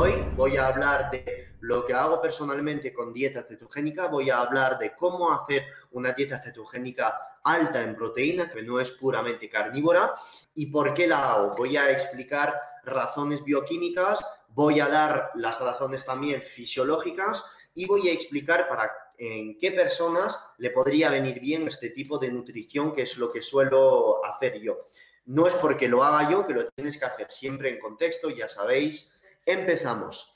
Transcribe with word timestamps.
Hoy 0.00 0.12
voy 0.36 0.56
a 0.56 0.68
hablar 0.68 1.10
de 1.10 1.56
lo 1.58 1.84
que 1.84 1.92
hago 1.92 2.22
personalmente 2.22 2.92
con 2.94 3.12
dieta 3.12 3.42
cetogénica, 3.42 4.06
voy 4.06 4.30
a 4.30 4.38
hablar 4.38 4.78
de 4.78 4.94
cómo 4.94 5.32
hacer 5.32 5.66
una 5.90 6.12
dieta 6.12 6.40
cetogénica 6.40 7.18
alta 7.42 7.82
en 7.82 7.96
proteína, 7.96 8.48
que 8.48 8.62
no 8.62 8.78
es 8.78 8.92
puramente 8.92 9.48
carnívora, 9.48 10.14
y 10.54 10.66
por 10.66 10.94
qué 10.94 11.08
la 11.08 11.32
hago. 11.32 11.56
Voy 11.56 11.76
a 11.76 11.90
explicar 11.90 12.54
razones 12.84 13.42
bioquímicas, 13.42 14.24
voy 14.50 14.78
a 14.78 14.86
dar 14.86 15.32
las 15.34 15.60
razones 15.60 16.06
también 16.06 16.42
fisiológicas 16.42 17.44
y 17.74 17.86
voy 17.86 18.08
a 18.08 18.12
explicar 18.12 18.68
para 18.68 18.92
en 19.18 19.58
qué 19.58 19.72
personas 19.72 20.40
le 20.58 20.70
podría 20.70 21.10
venir 21.10 21.40
bien 21.40 21.66
este 21.66 21.90
tipo 21.90 22.18
de 22.18 22.30
nutrición, 22.30 22.92
que 22.92 23.02
es 23.02 23.18
lo 23.18 23.32
que 23.32 23.42
suelo 23.42 24.24
hacer 24.24 24.60
yo. 24.60 24.78
No 25.26 25.48
es 25.48 25.54
porque 25.54 25.88
lo 25.88 26.04
haga 26.04 26.30
yo 26.30 26.46
que 26.46 26.54
lo 26.54 26.68
tienes 26.68 26.96
que 26.96 27.04
hacer 27.04 27.32
siempre 27.32 27.68
en 27.70 27.80
contexto, 27.80 28.30
ya 28.30 28.48
sabéis. 28.48 29.17
Empezamos. 29.48 30.34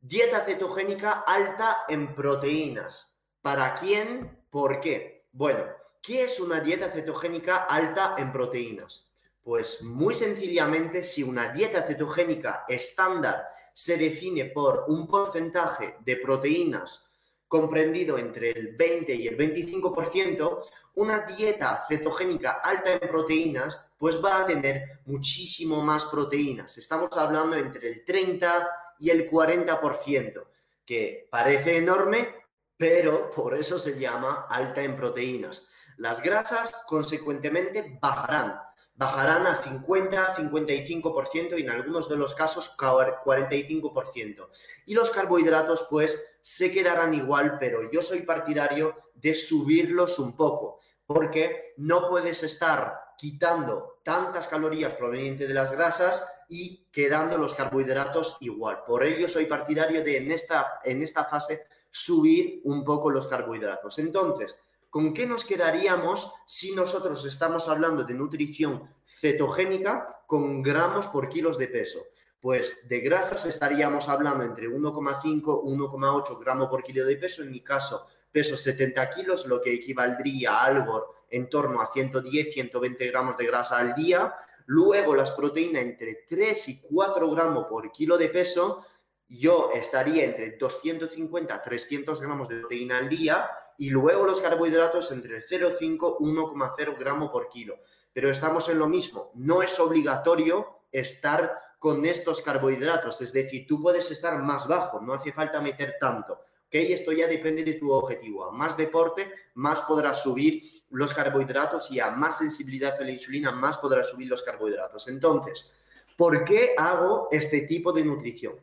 Dieta 0.00 0.44
cetogénica 0.44 1.24
alta 1.26 1.86
en 1.88 2.14
proteínas. 2.14 3.18
¿Para 3.42 3.74
quién? 3.74 4.44
¿Por 4.48 4.78
qué? 4.78 5.26
Bueno, 5.32 5.64
¿qué 6.00 6.22
es 6.22 6.38
una 6.38 6.60
dieta 6.60 6.92
cetogénica 6.92 7.64
alta 7.64 8.14
en 8.16 8.30
proteínas? 8.30 9.10
Pues 9.42 9.82
muy 9.82 10.14
sencillamente, 10.14 11.02
si 11.02 11.24
una 11.24 11.48
dieta 11.48 11.82
cetogénica 11.82 12.64
estándar 12.68 13.44
se 13.72 13.96
define 13.96 14.44
por 14.44 14.84
un 14.86 15.08
porcentaje 15.08 15.96
de 16.04 16.16
proteínas 16.18 17.10
comprendido 17.48 18.18
entre 18.18 18.52
el 18.52 18.76
20 18.76 19.16
y 19.16 19.26
el 19.26 19.36
25%, 19.36 20.64
una 20.94 21.20
dieta 21.20 21.84
cetogénica 21.88 22.60
alta 22.62 22.94
en 22.94 23.08
proteínas 23.08 23.80
pues 23.98 24.22
va 24.22 24.40
a 24.40 24.46
tener 24.46 25.00
muchísimo 25.06 25.82
más 25.82 26.04
proteínas. 26.04 26.76
Estamos 26.78 27.10
hablando 27.16 27.56
entre 27.56 27.88
el 27.88 28.04
30 28.04 28.70
y 28.98 29.10
el 29.10 29.30
40%, 29.30 30.44
que 30.84 31.26
parece 31.30 31.78
enorme, 31.78 32.34
pero 32.76 33.30
por 33.30 33.54
eso 33.54 33.78
se 33.78 33.98
llama 33.98 34.46
alta 34.48 34.82
en 34.82 34.96
proteínas. 34.96 35.66
Las 35.96 36.22
grasas, 36.22 36.72
consecuentemente, 36.86 37.98
bajarán. 38.00 38.60
Bajarán 38.96 39.46
a 39.46 39.56
50, 39.56 40.36
55% 40.36 41.58
y 41.58 41.62
en 41.62 41.70
algunos 41.70 42.08
de 42.08 42.16
los 42.16 42.34
casos 42.34 42.76
45%. 42.76 44.48
Y 44.86 44.94
los 44.94 45.10
carbohidratos, 45.10 45.86
pues, 45.90 46.22
se 46.44 46.70
quedarán 46.70 47.14
igual, 47.14 47.56
pero 47.58 47.90
yo 47.90 48.02
soy 48.02 48.20
partidario 48.20 48.94
de 49.14 49.34
subirlos 49.34 50.18
un 50.18 50.36
poco, 50.36 50.78
porque 51.06 51.72
no 51.78 52.06
puedes 52.06 52.42
estar 52.42 53.14
quitando 53.16 54.00
tantas 54.04 54.46
calorías 54.46 54.92
provenientes 54.92 55.48
de 55.48 55.54
las 55.54 55.72
grasas 55.72 56.28
y 56.50 56.84
quedando 56.92 57.38
los 57.38 57.54
carbohidratos 57.54 58.36
igual. 58.40 58.82
Por 58.86 59.04
ello 59.04 59.26
soy 59.26 59.46
partidario 59.46 60.04
de 60.04 60.18
en 60.18 60.30
esta, 60.32 60.80
en 60.84 61.02
esta 61.02 61.24
fase 61.24 61.64
subir 61.90 62.60
un 62.64 62.84
poco 62.84 63.08
los 63.08 63.26
carbohidratos. 63.26 63.98
Entonces, 63.98 64.54
¿con 64.90 65.14
qué 65.14 65.26
nos 65.26 65.44
quedaríamos 65.44 66.30
si 66.44 66.74
nosotros 66.74 67.24
estamos 67.24 67.70
hablando 67.70 68.04
de 68.04 68.12
nutrición 68.12 68.94
cetogénica 69.06 70.24
con 70.26 70.60
gramos 70.60 71.06
por 71.06 71.30
kilos 71.30 71.56
de 71.56 71.68
peso? 71.68 72.04
Pues 72.44 72.86
de 72.86 73.00
grasas 73.00 73.46
estaríamos 73.46 74.06
hablando 74.10 74.44
entre 74.44 74.68
1,5 74.68 75.62
1,8 75.64 76.38
gramos 76.38 76.68
por 76.68 76.82
kilo 76.82 77.06
de 77.06 77.16
peso. 77.16 77.42
En 77.42 77.50
mi 77.50 77.60
caso, 77.60 78.06
peso 78.30 78.58
70 78.58 79.08
kilos, 79.08 79.46
lo 79.46 79.62
que 79.62 79.72
equivaldría 79.72 80.52
a 80.52 80.64
algo 80.64 81.14
en 81.30 81.48
torno 81.48 81.80
a 81.80 81.90
110, 81.90 82.52
120 82.52 83.06
gramos 83.06 83.38
de 83.38 83.46
grasa 83.46 83.78
al 83.78 83.94
día. 83.94 84.34
Luego 84.66 85.14
las 85.14 85.30
proteínas 85.30 85.80
entre 85.80 86.26
3 86.28 86.68
y 86.68 86.80
4 86.82 87.30
gramos 87.30 87.64
por 87.64 87.90
kilo 87.90 88.18
de 88.18 88.28
peso. 88.28 88.84
Yo 89.26 89.70
estaría 89.72 90.24
entre 90.24 90.58
250 90.58 91.62
300 91.62 92.20
gramos 92.20 92.46
de 92.50 92.60
proteína 92.60 92.98
al 92.98 93.08
día. 93.08 93.48
Y 93.78 93.88
luego 93.88 94.26
los 94.26 94.42
carbohidratos 94.42 95.10
entre 95.12 95.46
0,5 95.46 96.18
1,0 96.18 96.98
gramos 96.98 97.30
por 97.30 97.48
kilo. 97.48 97.78
Pero 98.12 98.28
estamos 98.28 98.68
en 98.68 98.80
lo 98.80 98.86
mismo. 98.86 99.30
No 99.32 99.62
es 99.62 99.80
obligatorio 99.80 100.80
estar 100.92 101.58
con 101.84 102.02
estos 102.06 102.40
carbohidratos. 102.40 103.20
Es 103.20 103.34
decir, 103.34 103.66
tú 103.66 103.82
puedes 103.82 104.10
estar 104.10 104.42
más 104.42 104.66
bajo, 104.66 105.02
no 105.02 105.12
hace 105.12 105.34
falta 105.34 105.60
meter 105.60 105.96
tanto. 106.00 106.40
¿okay? 106.66 106.94
Esto 106.94 107.12
ya 107.12 107.26
depende 107.26 107.62
de 107.62 107.74
tu 107.74 107.92
objetivo. 107.92 108.46
A 108.46 108.52
más 108.52 108.74
deporte, 108.74 109.30
más 109.52 109.82
podrás 109.82 110.22
subir 110.22 110.62
los 110.88 111.12
carbohidratos 111.12 111.90
y 111.90 112.00
a 112.00 112.10
más 112.10 112.38
sensibilidad 112.38 112.98
a 112.98 113.04
la 113.04 113.10
insulina, 113.10 113.52
más 113.52 113.76
podrás 113.76 114.08
subir 114.08 114.28
los 114.28 114.42
carbohidratos. 114.42 115.08
Entonces, 115.08 115.72
¿por 116.16 116.42
qué 116.42 116.74
hago 116.78 117.28
este 117.30 117.60
tipo 117.66 117.92
de 117.92 118.02
nutrición? 118.02 118.54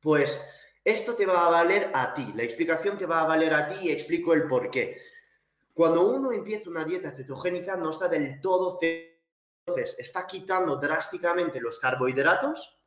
Pues 0.00 0.42
esto 0.82 1.12
te 1.12 1.26
va 1.26 1.44
a 1.44 1.50
valer 1.50 1.90
a 1.92 2.14
ti, 2.14 2.32
la 2.34 2.44
explicación 2.44 2.96
te 2.96 3.04
va 3.04 3.20
a 3.20 3.26
valer 3.26 3.52
a 3.52 3.68
ti 3.68 3.88
y 3.88 3.90
explico 3.90 4.32
el 4.32 4.46
por 4.46 4.70
qué. 4.70 4.96
Cuando 5.74 6.08
uno 6.08 6.32
empieza 6.32 6.70
una 6.70 6.86
dieta 6.86 7.10
cetogénica 7.10 7.76
no 7.76 7.90
está 7.90 8.08
del 8.08 8.40
todo 8.40 8.78
entonces 9.66 9.96
está 9.98 10.26
quitando 10.28 10.76
drásticamente 10.76 11.60
los 11.60 11.80
carbohidratos 11.80 12.78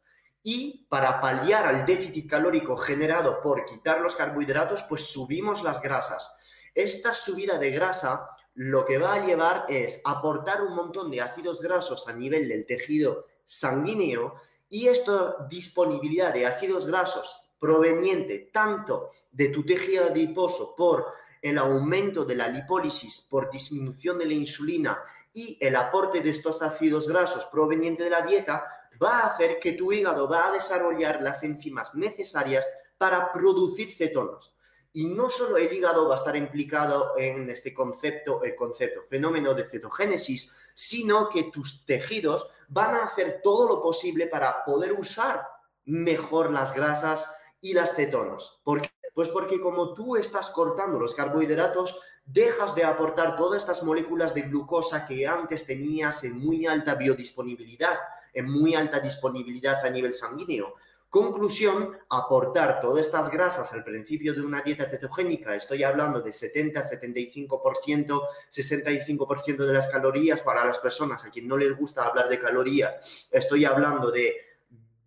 y 0.42 0.86
para 0.88 1.20
paliar 1.20 1.66
al 1.66 1.86
déficit 1.86 2.30
calórico 2.30 2.78
generado 2.78 3.42
por 3.42 3.66
quitar 3.66 4.00
los 4.00 4.16
carbohidratos, 4.16 4.84
pues 4.84 5.12
subimos 5.12 5.62
las 5.62 5.82
grasas. 5.82 6.34
Esta 6.74 7.14
subida 7.14 7.58
de 7.58 7.72
grasa 7.72 8.30
lo 8.54 8.86
que 8.86 8.98
va 8.98 9.16
a 9.16 9.26
llevar 9.26 9.66
es 9.68 10.00
aportar 10.06 10.62
un 10.62 10.74
montón 10.74 11.12
de 11.12 11.20
ácidos 11.20 11.62
grasos 11.62 12.08
a 12.08 12.14
nivel 12.14 12.48
del 12.48 12.66
tejido 12.66 13.26
sanguíneo 13.46 14.36
y 14.70 14.88
esta 14.88 15.36
disponibilidad 15.50 16.34
de 16.34 16.46
ácidos 16.46 16.88
grasos 16.88 17.50
proveniente 17.60 18.50
tanto 18.54 19.12
de 19.34 19.50
tu 19.50 19.66
tejido 19.66 20.06
adiposo 20.06 20.76
por 20.78 21.08
el 21.42 21.58
aumento 21.58 22.24
de 22.24 22.36
la 22.36 22.48
lipólisis, 22.48 23.28
por 23.30 23.52
disminución 23.52 24.18
de 24.18 24.26
la 24.26 24.34
insulina 24.34 25.02
y 25.34 25.58
el 25.62 25.76
aporte 25.76 26.22
de 26.22 26.30
estos 26.30 26.62
ácidos 26.62 27.08
grasos 27.08 27.46
provenientes 27.46 28.06
de 28.06 28.12
la 28.12 28.22
dieta 28.22 28.66
va 29.02 29.20
a 29.20 29.28
hacer 29.28 29.60
que 29.60 29.74
tu 29.74 29.92
hígado 29.92 30.28
va 30.28 30.48
a 30.48 30.52
desarrollar 30.52 31.22
las 31.22 31.44
enzimas 31.44 31.96
necesarias 31.96 32.70
para 32.98 33.32
producir 33.32 33.96
cetonas. 33.96 34.52
Y 34.92 35.06
no 35.06 35.30
solo 35.30 35.58
el 35.58 35.72
hígado 35.72 36.08
va 36.08 36.16
a 36.16 36.18
estar 36.18 36.36
implicado 36.36 37.14
en 37.18 37.50
este 37.50 37.74
concepto, 37.74 38.44
el 38.44 38.56
concepto, 38.56 39.02
fenómeno 39.08 39.54
de 39.54 39.70
cetogénesis, 39.70 40.52
sino 40.74 41.30
que 41.30 41.44
tus 41.44 41.86
tejidos 41.86 42.50
van 42.68 42.96
a 42.96 43.04
hacer 43.04 43.42
todo 43.44 43.68
lo 43.68 43.82
posible 43.82 44.28
para 44.28 44.64
poder 44.66 44.94
usar 44.94 45.48
mejor 45.86 46.52
las 46.52 46.74
grasas 46.74 47.32
y 47.62 47.74
las 47.74 47.96
cetonas. 47.96 48.60
¿Por 48.64 48.82
qué? 48.82 48.90
Pues 49.14 49.30
porque 49.30 49.60
como 49.60 49.94
tú 49.94 50.16
estás 50.16 50.50
cortando 50.50 51.00
los 51.00 51.14
carbohidratos, 51.14 51.98
dejas 52.26 52.76
de 52.76 52.84
aportar 52.84 53.36
todas 53.36 53.64
estas 53.64 53.84
moléculas 53.84 54.34
de 54.34 54.44
glucosa 54.44 55.08
que 55.08 55.28
antes 55.28 55.66
tenías 55.66 56.24
en 56.24 56.38
muy 56.40 56.66
alta 56.68 56.96
biodisponibilidad, 56.96 57.98
en 58.34 58.46
muy 58.50 58.76
alta 58.76 59.00
disponibilidad 59.00 59.84
a 59.86 59.90
nivel 59.90 60.14
sanguíneo. 60.14 60.76
Conclusión, 61.10 61.98
aportar 62.08 62.80
todas 62.82 63.08
estas 63.08 63.32
grasas 63.32 63.74
al 63.74 63.84
principio 63.84 64.32
de 64.36 64.42
una 64.42 64.62
dieta 64.62 64.88
cetogénica, 64.88 65.56
estoy 65.56 65.82
hablando 65.82 66.22
de 66.22 66.32
70, 66.32 66.84
75%, 66.84 68.28
65% 68.52 69.66
de 69.66 69.74
las 69.74 69.88
calorías 69.88 70.42
para 70.42 70.64
las 70.64 70.78
personas 70.78 71.26
a 71.26 71.32
quien 71.32 71.48
no 71.48 71.58
les 71.58 71.76
gusta 71.76 72.06
hablar 72.06 72.30
de 72.30 72.38
calorías, 72.38 73.28
estoy 73.32 73.66
hablando 73.66 74.12
de 74.12 74.49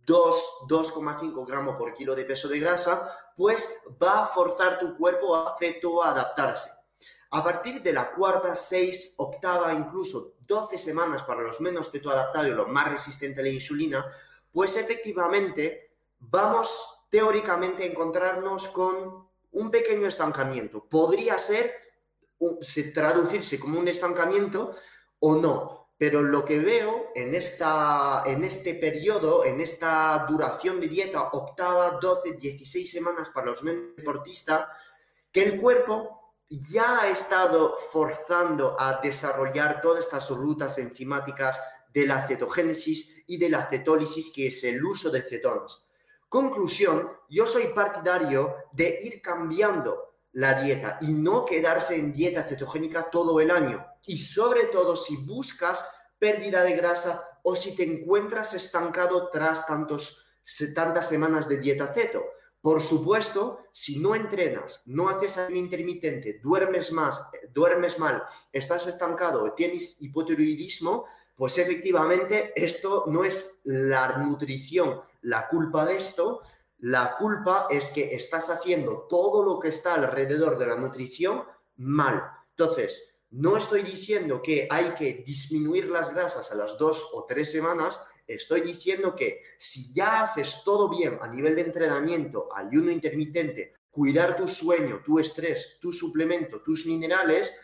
2,5 0.07 1.47
gramos 1.47 1.77
por 1.77 1.95
kilo 1.95 2.15
de 2.15 2.25
peso 2.25 2.49
de 2.49 2.61
grasa, 2.61 3.09
pues 3.37 3.83
va 4.03 4.25
a 4.25 4.27
forzar 4.27 4.79
tu 4.79 4.97
cuerpo 4.97 5.37
a 5.37 6.11
adaptarse. 6.11 6.71
A 7.31 7.43
partir 7.43 7.83
de 7.83 7.93
la 7.93 8.13
cuarta, 8.13 8.55
seis, 8.55 9.15
octava, 9.17 9.73
incluso 9.73 10.35
12 10.47 10.77
semanas 10.77 11.23
para 11.23 11.41
los 11.41 11.61
menos 11.61 11.91
adaptados 11.95 12.49
y 12.49 12.51
los 12.51 12.69
más 12.69 12.91
resistentes 12.91 13.39
a 13.39 13.43
la 13.43 13.49
insulina, 13.49 14.07
pues 14.53 14.77
efectivamente 14.77 15.95
vamos 16.19 17.07
teóricamente 17.09 17.85
a 17.85 17.87
encontrarnos 17.87 18.69
con 18.69 19.27
un 19.53 19.71
pequeño 19.71 20.07
estancamiento. 20.07 20.85
Podría 20.85 21.39
ser 21.39 21.75
traducirse 22.93 23.59
como 23.59 23.79
un 23.79 23.89
estancamiento 23.89 24.75
o 25.21 25.37
no, 25.37 25.82
Pero 26.03 26.21
lo 26.21 26.45
que 26.45 26.59
veo 26.59 27.13
en, 27.15 27.33
esta, 27.33 28.25
en 28.27 28.43
este 28.43 28.75
periodo, 28.75 29.45
en 29.45 29.61
esta 29.61 30.27
duración 30.29 30.81
de 30.81 30.89
dieta, 30.89 31.29
octava, 31.31 32.01
12, 32.03 32.33
16 32.33 32.91
semanas 32.91 33.31
para 33.33 33.47
los 33.47 33.63
deportistas, 33.63 34.67
que 35.31 35.45
el 35.45 35.61
cuerpo 35.61 36.35
ya 36.51 37.03
ha 37.03 37.09
estado 37.09 37.77
forzando 37.93 38.75
a 38.81 39.01
desarrollar 39.01 39.81
todas 39.81 40.01
estas 40.01 40.29
rutas 40.31 40.77
enzimáticas 40.79 41.61
de 41.95 42.05
la 42.05 42.27
cetogénesis 42.27 43.23
y 43.29 43.39
de 43.39 43.51
la 43.51 43.71
cetólisis, 43.71 44.33
que 44.35 44.49
es 44.49 44.65
el 44.65 44.85
uso 44.85 45.09
de 45.09 45.23
cetonas. 45.23 45.87
Conclusión, 46.29 47.13
yo 47.29 47.47
soy 47.47 47.69
partidario 47.69 48.57
de 48.73 48.99
ir 49.03 49.23
cambiando 49.23 50.12
la 50.33 50.61
dieta 50.63 50.99
y 51.01 51.13
no 51.13 51.45
quedarse 51.45 51.97
en 51.97 52.13
dieta 52.13 52.45
cetogénica 52.45 53.11
todo 53.11 53.41
el 53.41 53.51
año. 53.51 53.85
Y 54.07 54.19
sobre 54.19 54.65
todo 54.65 54.97
si 54.97 55.17
buscas 55.17 55.85
pérdida 56.19 56.63
de 56.63 56.73
grasa 56.73 57.41
o 57.43 57.57
si 57.57 57.75
te 57.75 57.85
encuentras 57.85 58.55
estancado 58.55 59.29
tras 59.31 59.67
tantos, 59.67 60.25
tantas 60.75 61.09
semanas 61.09 61.49
de 61.49 61.59
dieta 61.59 61.93
ceto. 61.93 62.23
Por 62.61 62.81
supuesto, 62.81 63.67
si 63.73 63.99
no 63.99 64.15
entrenas, 64.15 64.83
no 64.85 65.09
haces 65.09 65.37
ayuno 65.37 65.57
intermitente, 65.57 66.39
duermes 66.41 66.93
más, 66.93 67.21
duermes 67.53 67.99
mal, 67.99 68.23
estás 68.53 68.87
estancado, 68.87 69.53
tienes 69.55 70.01
hipotiroidismo, 70.01 71.07
pues 71.35 71.59
efectivamente 71.59 72.53
esto 72.55 73.05
no 73.09 73.25
es 73.25 73.59
la 73.65 74.19
nutrición 74.19 75.03
la 75.23 75.49
culpa 75.49 75.87
de 75.87 75.97
esto, 75.97 76.43
la 76.83 77.15
culpa 77.15 77.69
es 77.71 77.91
que 77.91 78.13
estás 78.13 78.51
haciendo 78.51 79.07
todo 79.09 79.45
lo 79.45 79.61
que 79.61 79.69
está 79.69 79.95
alrededor 79.95 80.59
de 80.59 80.67
la 80.67 80.75
nutrición 80.75 81.45
mal. 81.77 82.25
Entonces, 82.51 83.21
no 83.31 83.57
estoy 83.57 83.83
diciendo 83.83 84.43
que 84.43 84.67
hay 84.69 84.91
que 84.99 85.23
disminuir 85.25 85.89
las 85.89 86.13
grasas 86.13 86.51
a 86.51 86.57
las 86.57 86.77
dos 86.79 87.09
o 87.13 87.25
tres 87.25 87.53
semanas, 87.53 88.01
estoy 88.27 88.63
diciendo 88.63 89.15
que 89.15 89.43
si 89.59 89.95
ya 89.95 90.25
haces 90.25 90.63
todo 90.65 90.89
bien 90.89 91.21
a 91.23 91.29
nivel 91.29 91.55
de 91.55 91.63
entrenamiento, 91.63 92.49
ayuno 92.53 92.91
intermitente, 92.91 93.75
cuidar 93.89 94.37
tu 94.37 94.49
sueño, 94.49 95.03
tu 95.05 95.21
estrés, 95.21 95.79
tu 95.81 95.93
suplemento, 95.93 96.63
tus 96.63 96.85
minerales, 96.85 97.55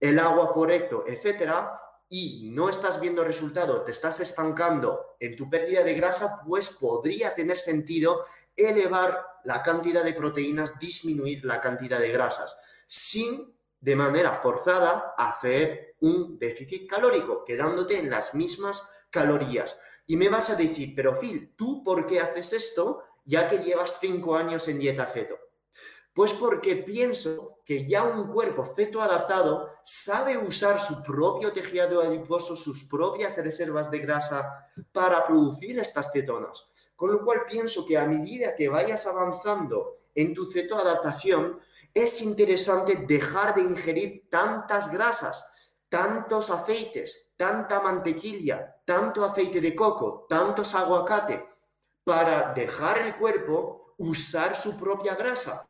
el 0.00 0.18
agua 0.18 0.52
correcto, 0.52 1.04
etcétera, 1.06 1.80
y 2.08 2.50
no 2.50 2.68
estás 2.68 3.00
viendo 3.00 3.24
resultado, 3.24 3.82
te 3.82 3.92
estás 3.92 4.18
estancando 4.20 5.16
en 5.20 5.36
tu 5.36 5.48
pérdida 5.48 5.82
de 5.82 5.94
grasa, 5.94 6.40
pues 6.46 6.70
podría 6.70 7.34
tener 7.34 7.58
sentido 7.58 8.24
elevar 8.56 9.24
la 9.44 9.62
cantidad 9.62 10.02
de 10.02 10.14
proteínas, 10.14 10.78
disminuir 10.78 11.44
la 11.44 11.60
cantidad 11.60 11.98
de 11.98 12.10
grasas, 12.10 12.56
sin 12.86 13.54
de 13.80 13.96
manera 13.96 14.34
forzada 14.34 15.14
hacer 15.16 15.96
un 16.00 16.38
déficit 16.38 16.88
calórico, 16.88 17.44
quedándote 17.44 17.98
en 17.98 18.10
las 18.10 18.34
mismas 18.34 18.88
calorías. 19.10 19.78
Y 20.06 20.16
me 20.16 20.28
vas 20.28 20.50
a 20.50 20.56
decir, 20.56 20.94
pero 20.94 21.18
Phil, 21.18 21.54
¿tú 21.56 21.84
por 21.84 22.06
qué 22.06 22.20
haces 22.20 22.52
esto 22.52 23.04
ya 23.24 23.48
que 23.48 23.58
llevas 23.58 23.98
cinco 24.00 24.36
años 24.36 24.66
en 24.68 24.78
dieta 24.78 25.06
ceto? 25.06 25.38
Pues 26.12 26.32
porque 26.32 26.76
pienso 26.76 27.60
que 27.64 27.86
ya 27.86 28.04
un 28.04 28.28
cuerpo 28.28 28.64
feto 28.64 29.02
adaptado 29.02 29.70
sabe 29.84 30.38
usar 30.38 30.80
su 30.80 31.02
propio 31.02 31.52
tejido 31.52 32.00
adiposo, 32.00 32.56
sus 32.56 32.84
propias 32.84 33.36
reservas 33.36 33.90
de 33.90 33.98
grasa 33.98 34.70
para 34.92 35.26
producir 35.26 35.78
estas 35.78 36.10
cetonas. 36.12 36.64
Con 36.96 37.12
lo 37.12 37.24
cual 37.24 37.44
pienso 37.48 37.86
que 37.86 37.98
a 37.98 38.06
medida 38.06 38.56
que 38.56 38.68
vayas 38.68 39.06
avanzando 39.06 39.98
en 40.14 40.34
tu 40.34 40.50
cetoadaptación, 40.50 41.60
es 41.92 42.20
interesante 42.22 42.96
dejar 43.06 43.54
de 43.54 43.62
ingerir 43.62 44.28
tantas 44.28 44.90
grasas, 44.90 45.46
tantos 45.88 46.50
aceites, 46.50 47.32
tanta 47.36 47.80
mantequilla, 47.80 48.82
tanto 48.84 49.24
aceite 49.24 49.60
de 49.60 49.74
coco, 49.74 50.26
tantos 50.28 50.74
aguacate, 50.74 51.46
para 52.04 52.52
dejar 52.54 52.98
el 52.98 53.16
cuerpo 53.16 53.94
usar 53.98 54.56
su 54.56 54.76
propia 54.76 55.14
grasa. 55.14 55.68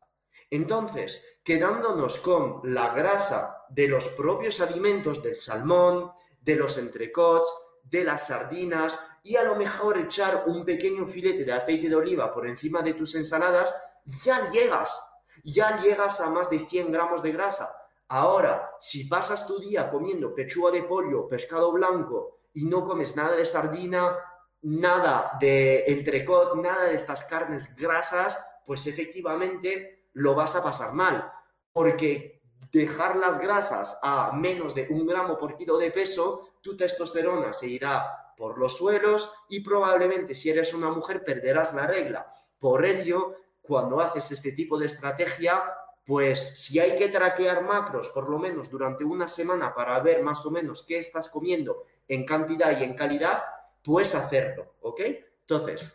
Entonces, 0.51 1.23
quedándonos 1.43 2.19
con 2.19 2.61
la 2.65 2.95
grasa 2.95 3.65
de 3.69 3.89
los 3.89 4.09
propios 4.09 4.61
alimentos 4.61 5.23
del 5.23 5.41
salmón, 5.41 6.13
de 6.41 6.57
los 6.57 6.79
entrecots, 6.79 7.53
de 7.91 8.05
las 8.05 8.29
sardinas 8.29 8.99
y 9.23 9.37
a 9.37 9.45
lo 9.45 9.57
mejor 9.57 9.99
echar 9.99 10.45
un 10.47 10.65
pequeño 10.65 11.07
filete 11.07 11.45
de 11.45 11.53
aceite 11.53 11.89
de 11.89 11.97
oliva 11.97 12.33
por 12.33 12.47
encima 12.47 12.83
de 12.83 12.95
tus 12.95 13.15
ensaladas, 13.15 13.75
ya 14.05 14.49
llegas, 14.51 15.01
ya 15.45 15.77
llegas 15.79 16.21
a 16.21 16.31
más 16.31 16.49
de 16.51 16.61
100 16.61 16.93
gramos 16.93 17.23
de 17.23 17.33
grasa. 17.33 17.75
Ahora, 18.09 18.71
si 18.81 19.05
pasas 19.05 19.47
tu 19.47 19.59
día 19.59 19.91
comiendo 19.91 20.35
pechuga 20.35 20.71
de 20.71 20.85
pollo, 20.85 21.29
pescado 21.29 21.73
blanco 21.73 22.39
y 22.55 22.65
no 22.67 22.85
comes 22.85 23.17
nada 23.17 23.35
de 23.35 23.45
sardina, 23.45 24.17
nada 24.63 25.37
de 25.41 25.85
entrecot, 25.87 26.55
nada 26.57 26.85
de 26.85 26.95
estas 26.95 27.25
carnes 27.25 27.75
grasas, 27.77 28.39
pues 28.65 28.87
efectivamente 28.87 30.11
lo 30.13 30.35
vas 30.35 30.55
a 30.57 30.63
pasar 30.63 30.93
mal, 30.93 31.33
porque 31.73 32.43
dejar 32.73 33.17
las 33.17 33.39
grasas 33.39 33.99
a 34.03 34.33
menos 34.33 34.75
de 34.75 34.87
un 34.91 35.07
gramo 35.07 35.39
por 35.39 35.57
kilo 35.57 35.79
de 35.79 35.91
peso, 35.91 36.56
tu 36.67 36.77
testosterona 36.77 37.53
se 37.53 37.69
irá 37.69 38.35
por 38.37 38.59
los 38.59 38.77
suelos 38.77 39.33
y 39.49 39.61
probablemente 39.61 40.35
si 40.35 40.51
eres 40.51 40.75
una 40.75 40.91
mujer 40.91 41.23
perderás 41.25 41.73
la 41.75 41.87
regla. 41.87 42.27
Por 42.59 42.85
ello, 42.85 43.37
cuando 43.63 44.01
haces 44.01 44.33
este 44.33 44.51
tipo 44.51 44.77
de 44.77 44.87
estrategia, 44.87 45.63
pues 46.05 46.59
si 46.59 46.81
hay 46.81 46.97
que 46.97 47.09
traquear 47.09 47.63
macros 47.63 48.09
por 48.09 48.29
lo 48.29 48.39
menos 48.41 48.69
durante 48.69 49.05
una 49.05 49.29
semana 49.29 49.73
para 49.75 49.99
ver 50.01 50.25
más 50.25 50.45
o 50.45 50.51
menos 50.51 50.83
qué 50.83 50.99
estás 50.99 51.29
comiendo 51.29 51.85
en 52.09 52.27
cantidad 52.27 52.79
y 52.79 52.83
en 52.83 52.95
calidad, 52.95 53.45
puedes 53.85 54.17
hacerlo, 54.17 54.75
¿ok? 54.81 55.01
Entonces, 55.43 55.93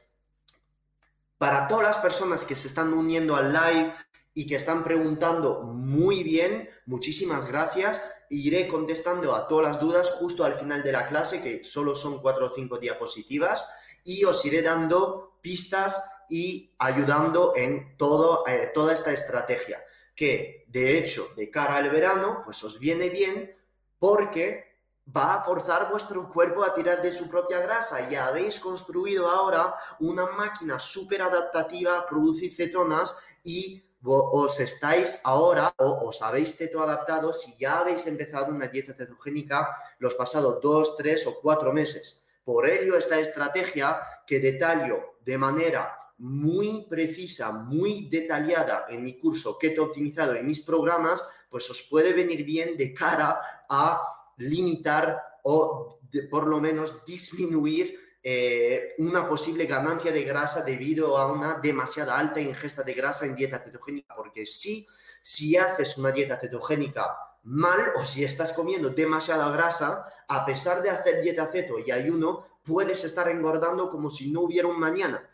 para 1.37 1.67
todas 1.67 1.83
las 1.83 1.97
personas 1.97 2.45
que 2.45 2.55
se 2.55 2.67
están 2.67 2.93
uniendo 2.93 3.35
al 3.35 3.51
live, 3.51 3.93
y 4.33 4.47
que 4.47 4.55
están 4.55 4.83
preguntando 4.83 5.61
muy 5.63 6.23
bien. 6.23 6.69
Muchísimas 6.85 7.45
gracias. 7.45 8.01
Iré 8.29 8.67
contestando 8.67 9.35
a 9.35 9.47
todas 9.47 9.67
las 9.67 9.79
dudas 9.79 10.09
justo 10.11 10.43
al 10.43 10.55
final 10.55 10.83
de 10.83 10.91
la 10.91 11.07
clase, 11.07 11.41
que 11.41 11.63
solo 11.63 11.95
son 11.95 12.21
cuatro 12.21 12.47
o 12.47 12.55
cinco 12.55 12.77
diapositivas, 12.77 13.69
y 14.03 14.23
os 14.23 14.43
iré 14.45 14.61
dando 14.61 15.37
pistas 15.41 16.03
y 16.29 16.73
ayudando 16.79 17.53
en 17.55 17.97
todo, 17.97 18.47
eh, 18.47 18.71
toda 18.73 18.93
esta 18.93 19.11
estrategia, 19.11 19.83
que 20.15 20.65
de 20.69 20.97
hecho 20.97 21.27
de 21.35 21.49
cara 21.49 21.75
al 21.75 21.89
verano, 21.89 22.41
pues 22.45 22.63
os 22.63 22.79
viene 22.79 23.09
bien 23.09 23.53
porque 23.99 24.71
va 25.15 25.35
a 25.35 25.43
forzar 25.43 25.89
vuestro 25.91 26.29
cuerpo 26.29 26.63
a 26.63 26.73
tirar 26.73 27.01
de 27.01 27.11
su 27.11 27.27
propia 27.27 27.59
grasa. 27.59 28.09
Ya 28.09 28.27
habéis 28.27 28.59
construido 28.59 29.27
ahora 29.27 29.75
una 29.99 30.25
máquina 30.27 30.79
súper 30.79 31.21
adaptativa 31.21 31.97
a 31.97 32.05
producir 32.05 32.55
cetonas 32.55 33.15
y 33.43 33.83
os 34.03 34.59
estáis 34.59 35.21
ahora 35.23 35.73
o 35.77 36.09
os 36.09 36.21
habéis 36.21 36.57
teto 36.57 36.81
adaptado 36.81 37.33
si 37.33 37.53
ya 37.57 37.79
habéis 37.79 38.07
empezado 38.07 38.51
una 38.51 38.67
dieta 38.67 38.93
cetogénica 38.93 39.69
los 39.99 40.15
pasados 40.15 40.59
dos, 40.61 40.97
tres 40.97 41.27
o 41.27 41.39
cuatro 41.39 41.71
meses. 41.71 42.25
Por 42.43 42.67
ello, 42.67 42.97
esta 42.97 43.19
estrategia 43.19 44.01
que 44.25 44.39
detallo 44.39 45.17
de 45.23 45.37
manera 45.37 45.95
muy 46.17 46.85
precisa, 46.89 47.51
muy 47.51 48.07
detallada 48.09 48.85
en 48.89 49.03
mi 49.03 49.17
curso 49.17 49.57
Keto 49.57 49.83
Optimizado 49.83 50.35
en 50.35 50.45
mis 50.45 50.61
programas, 50.61 51.21
pues 51.49 51.69
os 51.69 51.81
puede 51.83 52.13
venir 52.13 52.43
bien 52.43 52.77
de 52.77 52.93
cara 52.93 53.39
a 53.69 54.01
limitar 54.37 55.19
o 55.43 55.99
por 56.29 56.47
lo 56.47 56.59
menos 56.59 57.05
disminuir 57.05 57.97
eh, 58.23 58.93
una 58.99 59.27
posible 59.27 59.65
ganancia 59.65 60.11
de 60.11 60.23
grasa 60.23 60.61
debido 60.63 61.17
a 61.17 61.31
una 61.31 61.55
demasiada 61.55 62.17
alta 62.17 62.39
ingesta 62.39 62.83
de 62.83 62.93
grasa 62.93 63.25
en 63.25 63.35
dieta 63.35 63.59
cetogénica, 63.59 64.15
porque 64.15 64.45
si, 64.45 64.87
si 65.21 65.57
haces 65.57 65.97
una 65.97 66.11
dieta 66.11 66.37
cetogénica 66.37 67.17
mal 67.43 67.91
o 67.95 68.05
si 68.05 68.23
estás 68.23 68.53
comiendo 68.53 68.89
demasiada 68.89 69.49
grasa, 69.51 70.05
a 70.27 70.45
pesar 70.45 70.83
de 70.83 70.91
hacer 70.91 71.23
dieta 71.23 71.49
ceto 71.51 71.79
y 71.79 71.89
ayuno, 71.89 72.45
puedes 72.63 73.03
estar 73.03 73.27
engordando 73.29 73.89
como 73.89 74.11
si 74.11 74.31
no 74.31 74.41
hubiera 74.41 74.67
un 74.67 74.79
mañana. 74.79 75.27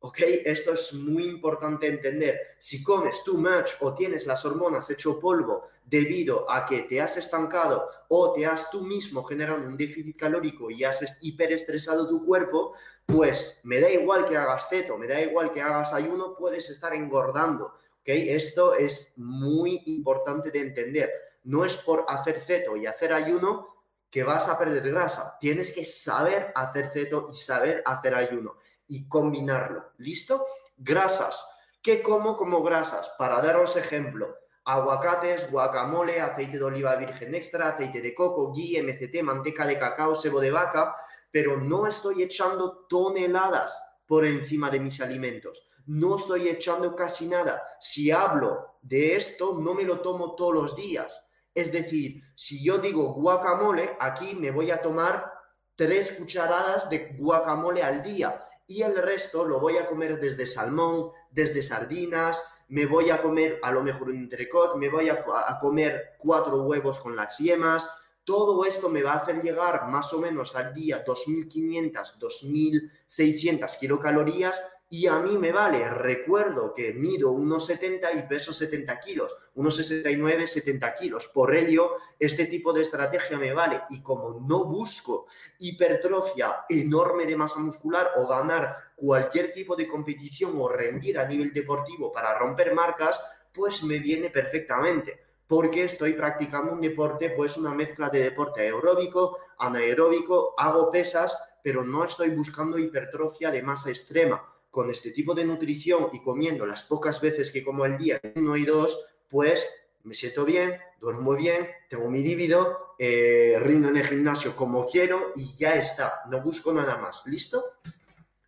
¿Ok? 0.00 0.20
Esto 0.44 0.74
es 0.74 0.94
muy 0.94 1.24
importante 1.24 1.88
entender. 1.88 2.54
Si 2.60 2.84
comes 2.84 3.24
too 3.24 3.36
much 3.36 3.70
o 3.80 3.94
tienes 3.94 4.26
las 4.26 4.44
hormonas 4.44 4.88
hecho 4.90 5.18
polvo 5.18 5.68
debido 5.84 6.48
a 6.48 6.66
que 6.66 6.82
te 6.82 7.00
has 7.00 7.16
estancado 7.16 7.88
o 8.08 8.32
te 8.32 8.46
has 8.46 8.70
tú 8.70 8.82
mismo 8.82 9.24
generado 9.24 9.66
un 9.66 9.76
déficit 9.76 10.16
calórico 10.16 10.70
y 10.70 10.84
has 10.84 11.16
hiperestresado 11.20 12.08
tu 12.08 12.24
cuerpo, 12.24 12.74
pues 13.06 13.60
me 13.64 13.80
da 13.80 13.90
igual 13.90 14.24
que 14.24 14.36
hagas 14.36 14.68
ceto, 14.68 14.96
me 14.98 15.08
da 15.08 15.20
igual 15.20 15.52
que 15.52 15.62
hagas 15.62 15.92
ayuno, 15.92 16.36
puedes 16.36 16.70
estar 16.70 16.94
engordando. 16.94 17.66
¿Ok? 17.66 18.04
Esto 18.04 18.74
es 18.74 19.14
muy 19.16 19.82
importante 19.86 20.52
de 20.52 20.60
entender. 20.60 21.10
No 21.42 21.64
es 21.64 21.76
por 21.76 22.04
hacer 22.06 22.38
ceto 22.38 22.76
y 22.76 22.86
hacer 22.86 23.12
ayuno 23.12 23.74
que 24.10 24.22
vas 24.22 24.48
a 24.48 24.56
perder 24.56 24.88
grasa. 24.90 25.36
Tienes 25.40 25.72
que 25.72 25.84
saber 25.84 26.52
hacer 26.54 26.90
ceto 26.92 27.26
y 27.32 27.34
saber 27.34 27.82
hacer 27.84 28.14
ayuno 28.14 28.56
y 28.88 29.08
combinarlo. 29.08 29.92
¿Listo? 29.98 30.46
Grasas. 30.76 31.46
¿Qué 31.80 32.02
como 32.02 32.36
como 32.36 32.62
grasas? 32.62 33.12
Para 33.16 33.40
daros 33.40 33.76
ejemplo, 33.76 34.34
aguacates, 34.64 35.50
guacamole, 35.50 36.20
aceite 36.20 36.58
de 36.58 36.64
oliva 36.64 36.96
virgen 36.96 37.34
extra, 37.34 37.68
aceite 37.68 38.00
de 38.00 38.14
coco, 38.14 38.52
ghee, 38.52 38.82
MCT, 38.82 39.22
manteca 39.22 39.66
de 39.66 39.78
cacao, 39.78 40.14
sebo 40.14 40.40
de 40.40 40.50
vaca, 40.50 40.96
pero 41.30 41.56
no 41.56 41.86
estoy 41.86 42.22
echando 42.22 42.86
toneladas 42.88 43.80
por 44.06 44.24
encima 44.24 44.70
de 44.70 44.80
mis 44.80 45.00
alimentos. 45.00 45.68
No 45.86 46.16
estoy 46.16 46.48
echando 46.48 46.94
casi 46.94 47.28
nada. 47.28 47.62
Si 47.80 48.10
hablo 48.10 48.78
de 48.82 49.16
esto, 49.16 49.54
no 49.58 49.74
me 49.74 49.84
lo 49.84 50.00
tomo 50.00 50.34
todos 50.34 50.54
los 50.54 50.76
días. 50.76 51.22
Es 51.54 51.72
decir, 51.72 52.22
si 52.34 52.62
yo 52.62 52.78
digo 52.78 53.14
guacamole, 53.14 53.96
aquí 53.98 54.34
me 54.34 54.50
voy 54.50 54.70
a 54.70 54.82
tomar 54.82 55.32
tres 55.76 56.12
cucharadas 56.12 56.90
de 56.90 57.14
guacamole 57.18 57.82
al 57.82 58.02
día 58.02 58.44
y 58.68 58.82
el 58.82 58.94
resto 58.96 59.46
lo 59.46 59.58
voy 59.58 59.78
a 59.78 59.86
comer 59.86 60.20
desde 60.20 60.46
salmón, 60.46 61.10
desde 61.30 61.62
sardinas, 61.62 62.44
me 62.68 62.84
voy 62.84 63.08
a 63.08 63.20
comer 63.22 63.58
a 63.62 63.72
lo 63.72 63.82
mejor 63.82 64.10
un 64.10 64.16
entrecot, 64.16 64.76
me 64.76 64.90
voy 64.90 65.08
a, 65.08 65.24
comer 65.58 66.16
cuatro 66.18 66.62
huevos 66.62 67.00
con 67.00 67.16
las 67.16 67.38
yemas. 67.38 67.90
Todo 68.24 68.62
esto 68.66 68.90
me 68.90 69.02
va 69.02 69.14
a 69.14 69.16
hacer 69.16 69.40
llegar 69.40 69.88
más 69.88 70.12
o 70.12 70.18
menos 70.18 70.54
al 70.54 70.74
día 70.74 71.02
2.500, 71.02 72.18
2.600 72.18 73.78
kilocalorías 73.78 74.60
y 74.90 75.06
a 75.06 75.18
mí 75.18 75.36
me 75.36 75.52
vale. 75.52 75.88
Recuerdo 75.90 76.72
que 76.74 76.92
mido 76.92 77.30
unos 77.30 77.66
70 77.66 78.12
y 78.12 78.22
peso 78.22 78.52
70 78.52 78.98
kilos, 79.00 79.34
unos 79.54 79.76
69, 79.76 80.46
70 80.46 80.94
kilos. 80.94 81.28
Por 81.28 81.54
ello, 81.54 81.96
este 82.18 82.46
tipo 82.46 82.72
de 82.72 82.82
estrategia 82.82 83.36
me 83.36 83.52
vale. 83.52 83.82
Y 83.90 84.02
como 84.02 84.40
no 84.40 84.64
busco 84.64 85.26
hipertrofia 85.58 86.64
enorme 86.68 87.26
de 87.26 87.36
masa 87.36 87.60
muscular 87.60 88.12
o 88.16 88.26
ganar 88.26 88.76
cualquier 88.96 89.52
tipo 89.52 89.76
de 89.76 89.86
competición 89.86 90.54
o 90.58 90.68
rendir 90.68 91.18
a 91.18 91.26
nivel 91.26 91.52
deportivo 91.52 92.10
para 92.10 92.38
romper 92.38 92.74
marcas, 92.74 93.20
pues 93.52 93.82
me 93.82 93.98
viene 93.98 94.30
perfectamente 94.30 95.26
porque 95.46 95.84
estoy 95.84 96.12
practicando 96.12 96.72
un 96.72 96.80
deporte, 96.80 97.30
pues 97.30 97.56
una 97.56 97.74
mezcla 97.74 98.10
de 98.10 98.20
deporte 98.20 98.60
aeróbico, 98.60 99.38
anaeróbico, 99.56 100.52
hago 100.58 100.90
pesas, 100.90 101.42
pero 101.62 101.82
no 101.82 102.04
estoy 102.04 102.28
buscando 102.30 102.78
hipertrofia 102.78 103.50
de 103.50 103.62
masa 103.62 103.88
extrema 103.88 104.46
con 104.70 104.90
este 104.90 105.10
tipo 105.10 105.34
de 105.34 105.44
nutrición 105.44 106.10
y 106.12 106.20
comiendo 106.20 106.66
las 106.66 106.82
pocas 106.82 107.20
veces 107.20 107.50
que 107.50 107.64
como 107.64 107.84
al 107.84 107.98
día, 107.98 108.20
uno 108.36 108.56
y 108.56 108.64
dos, 108.64 108.98
pues 109.28 109.68
me 110.04 110.14
siento 110.14 110.44
bien, 110.44 110.78
duermo 111.00 111.34
bien, 111.34 111.68
tengo 111.88 112.10
mi 112.10 112.22
líbido, 112.22 112.94
eh, 112.98 113.58
rindo 113.60 113.88
en 113.88 113.98
el 113.98 114.06
gimnasio 114.06 114.56
como 114.56 114.86
quiero 114.86 115.32
y 115.36 115.56
ya 115.56 115.76
está, 115.76 116.22
no 116.28 116.42
busco 116.42 116.72
nada 116.72 116.96
más. 116.98 117.26
¿Listo? 117.26 117.64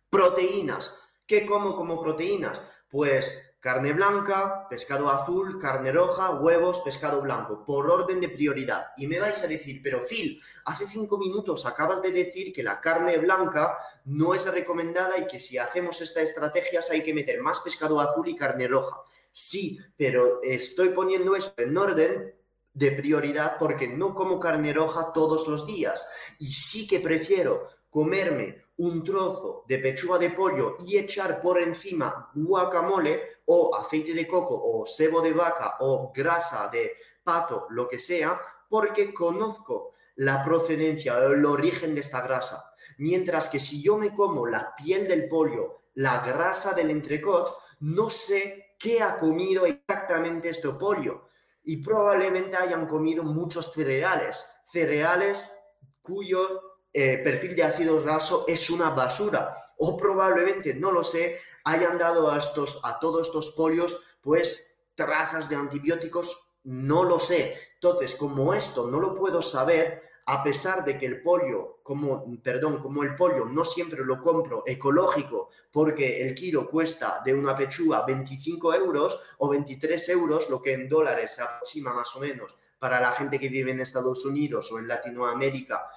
Proteínas. 0.09 0.97
¿Qué 1.25 1.45
como 1.45 1.75
como 1.75 2.01
proteínas? 2.01 2.61
Pues 2.89 3.50
carne 3.61 3.93
blanca, 3.93 4.67
pescado 4.67 5.11
azul, 5.11 5.59
carne 5.59 5.91
roja, 5.91 6.31
huevos, 6.31 6.79
pescado 6.79 7.21
blanco, 7.21 7.63
por 7.63 7.89
orden 7.89 8.19
de 8.19 8.27
prioridad. 8.27 8.87
Y 8.97 9.05
me 9.05 9.19
vais 9.19 9.41
a 9.43 9.47
decir, 9.47 9.81
pero 9.83 10.03
Phil, 10.03 10.41
hace 10.65 10.87
cinco 10.87 11.19
minutos 11.19 11.67
acabas 11.67 12.01
de 12.01 12.11
decir 12.11 12.51
que 12.51 12.63
la 12.63 12.81
carne 12.81 13.19
blanca 13.19 13.77
no 14.05 14.33
es 14.33 14.51
recomendada 14.51 15.19
y 15.19 15.27
que 15.27 15.39
si 15.39 15.59
hacemos 15.59 16.01
estas 16.01 16.23
estrategias 16.23 16.89
hay 16.89 17.03
que 17.03 17.13
meter 17.13 17.39
más 17.39 17.59
pescado 17.59 18.01
azul 18.01 18.27
y 18.27 18.35
carne 18.35 18.67
roja. 18.67 18.97
Sí, 19.31 19.79
pero 19.95 20.41
estoy 20.41 20.89
poniendo 20.89 21.35
esto 21.35 21.61
en 21.61 21.77
orden 21.77 22.33
de 22.73 22.91
prioridad 22.93 23.57
porque 23.59 23.87
no 23.87 24.15
como 24.15 24.39
carne 24.39 24.73
roja 24.73 25.13
todos 25.13 25.47
los 25.47 25.67
días. 25.67 26.07
Y 26.39 26.51
sí 26.51 26.87
que 26.87 26.99
prefiero 26.99 27.67
comerme 27.91 28.63
un 28.81 29.03
trozo 29.03 29.63
de 29.67 29.77
pechuga 29.77 30.17
de 30.17 30.31
pollo 30.31 30.75
y 30.87 30.97
echar 30.97 31.39
por 31.39 31.61
encima 31.61 32.31
guacamole 32.33 33.41
o 33.45 33.75
aceite 33.75 34.11
de 34.15 34.27
coco 34.27 34.59
o 34.59 34.87
sebo 34.87 35.21
de 35.21 35.33
vaca 35.33 35.77
o 35.81 36.11
grasa 36.11 36.67
de 36.69 36.93
pato, 37.23 37.67
lo 37.69 37.87
que 37.87 37.99
sea, 37.99 38.41
porque 38.67 39.13
conozco 39.13 39.93
la 40.15 40.43
procedencia 40.43 41.15
o 41.15 41.33
el 41.33 41.45
origen 41.45 41.93
de 41.93 42.01
esta 42.01 42.21
grasa. 42.21 42.73
Mientras 42.97 43.49
que 43.49 43.59
si 43.59 43.83
yo 43.83 43.97
me 43.97 44.15
como 44.15 44.47
la 44.47 44.73
piel 44.75 45.07
del 45.07 45.29
pollo, 45.29 45.83
la 45.93 46.19
grasa 46.21 46.73
del 46.73 46.89
entrecot, 46.89 47.55
no 47.81 48.09
sé 48.09 48.75
qué 48.79 49.03
ha 49.03 49.15
comido 49.15 49.67
exactamente 49.67 50.49
este 50.49 50.69
pollo. 50.69 51.27
Y 51.63 51.77
probablemente 51.83 52.57
hayan 52.57 52.87
comido 52.87 53.23
muchos 53.23 53.71
cereales, 53.73 54.51
cereales 54.71 55.55
cuyo 56.01 56.70
eh, 56.93 57.19
perfil 57.23 57.55
de 57.55 57.63
ácido 57.63 58.01
graso 58.03 58.45
es 58.47 58.69
una 58.69 58.89
basura 58.89 59.55
o 59.77 59.95
probablemente, 59.95 60.73
no 60.73 60.91
lo 60.91 61.03
sé, 61.03 61.39
hayan 61.63 61.97
dado 61.97 62.29
a, 62.29 62.37
estos, 62.37 62.79
a 62.83 62.99
todos 62.99 63.27
estos 63.27 63.51
polios 63.51 64.01
pues 64.21 64.75
trazas 64.95 65.49
de 65.49 65.55
antibióticos, 65.55 66.49
no 66.63 67.03
lo 67.03 67.19
sé. 67.19 67.57
Entonces, 67.75 68.15
como 68.15 68.53
esto 68.53 68.87
no 68.87 68.99
lo 68.99 69.15
puedo 69.15 69.41
saber, 69.41 70.03
a 70.25 70.43
pesar 70.43 70.85
de 70.85 70.97
que 70.97 71.05
el 71.07 71.21
pollo, 71.21 71.79
como, 71.83 72.23
perdón, 72.41 72.81
como 72.81 73.03
el 73.03 73.15
pollo 73.15 73.45
no 73.45 73.65
siempre 73.65 74.05
lo 74.05 74.21
compro 74.21 74.63
ecológico 74.65 75.49
porque 75.71 76.21
el 76.21 76.35
kilo 76.35 76.69
cuesta 76.69 77.21
de 77.25 77.33
una 77.33 77.55
pechuga 77.55 78.05
25 78.05 78.73
euros 78.73 79.19
o 79.39 79.49
23 79.49 80.09
euros, 80.09 80.49
lo 80.49 80.61
que 80.61 80.73
en 80.73 80.87
dólares 80.87 81.33
se 81.35 81.41
aproxima 81.41 81.93
más 81.93 82.15
o 82.15 82.19
menos 82.19 82.55
para 82.77 82.99
la 82.99 83.11
gente 83.11 83.39
que 83.39 83.49
vive 83.49 83.71
en 83.71 83.79
Estados 83.79 84.25
Unidos 84.25 84.71
o 84.71 84.79
en 84.79 84.87
Latinoamérica 84.87 85.87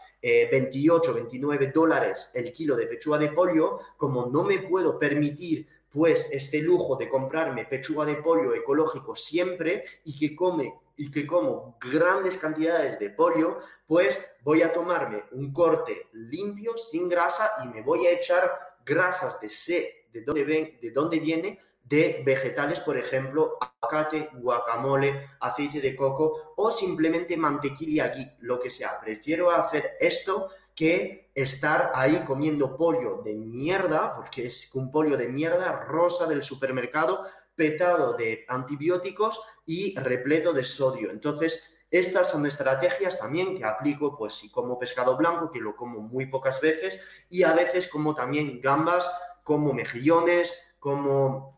28, 0.51 1.11
eh, 1.11 1.15
29 1.15 1.73
dólares 1.75 2.31
el 2.35 2.51
kilo 2.53 2.77
de 2.77 2.87
pechuga 2.87 3.19
de 3.19 3.29
pollo, 3.29 3.79
como 3.97 4.27
no 4.27 4.43
me 4.43 4.61
puedo 4.61 4.99
permitir 4.99 5.67
pues 5.91 6.31
este 6.33 6.61
lujo 6.61 6.97
de 6.97 7.09
comprarme 7.09 7.67
pechuga 7.67 8.05
de 8.05 8.17
pollo 8.17 8.55
ecológico 8.55 9.15
siempre 9.15 9.85
y 10.05 10.19
que 10.19 10.35
come 10.35 10.75
y 10.97 11.11
que 11.11 11.27
como 11.27 11.77
grandes 11.81 12.39
cantidades 12.39 12.99
de 12.99 13.11
pollo, 13.11 13.59
pues 13.87 14.21
voy 14.43 14.63
a 14.63 14.73
tomarme 14.73 15.25
un 15.33 15.53
corte 15.53 16.09
limpio, 16.13 16.77
sin 16.77 17.09
grasa 17.09 17.51
y 17.65 17.69
me 17.69 17.83
voy 17.83 18.07
a 18.07 18.13
echar 18.13 18.51
grasas 18.85 19.41
de 19.41 19.49
sé 19.49 20.07
de 20.13 20.23
dónde, 20.23 20.45
ven, 20.45 20.79
de 20.81 20.91
dónde 20.91 21.19
viene 21.19 21.61
de 21.85 22.23
vegetales, 22.25 22.81
por 22.81 22.97
ejemplo, 22.97 23.59
aguacate, 23.61 24.31
guacamole, 24.35 25.29
aceite 25.41 25.81
de 25.81 25.95
coco 25.95 26.55
o 26.57 26.71
simplemente 26.71 27.37
mantequilla 27.37 28.09
ghee, 28.09 28.27
lo 28.41 28.59
que 28.59 28.71
sea. 28.71 28.99
Prefiero 29.01 29.51
hacer 29.51 29.93
esto 30.01 30.49
que 30.75 31.31
estar 31.35 31.93
ahí 31.95 32.25
comiendo 32.27 32.77
pollo 32.77 33.21
de 33.23 33.35
mierda, 33.35 34.17
porque 34.17 34.47
es 34.47 34.75
un 34.75 34.91
pollo 34.91 35.17
de 35.17 35.29
mierda 35.29 35.73
rosa 35.85 36.27
del 36.27 36.43
supermercado, 36.43 37.23
petado 37.55 38.15
de 38.15 38.45
antibióticos 38.49 39.41
y 39.67 39.97
repleto 39.99 40.53
de 40.53 40.65
sodio. 40.65 41.11
Entonces, 41.11 41.71
estas 41.91 42.31
son 42.31 42.47
estrategias 42.47 43.19
también 43.19 43.57
que 43.57 43.65
aplico, 43.65 44.17
pues 44.17 44.35
si 44.35 44.51
como 44.51 44.79
pescado 44.79 45.17
blanco, 45.17 45.51
que 45.51 45.61
lo 45.61 45.77
como 45.77 46.01
muy 46.01 46.27
pocas 46.27 46.61
veces, 46.61 47.01
y 47.29 47.45
a 47.45 47.53
veces 47.53 47.87
como 47.87 48.15
también 48.15 48.61
gambas, 48.61 49.09
como 49.45 49.73
mejillones, 49.73 50.59
como 50.81 51.54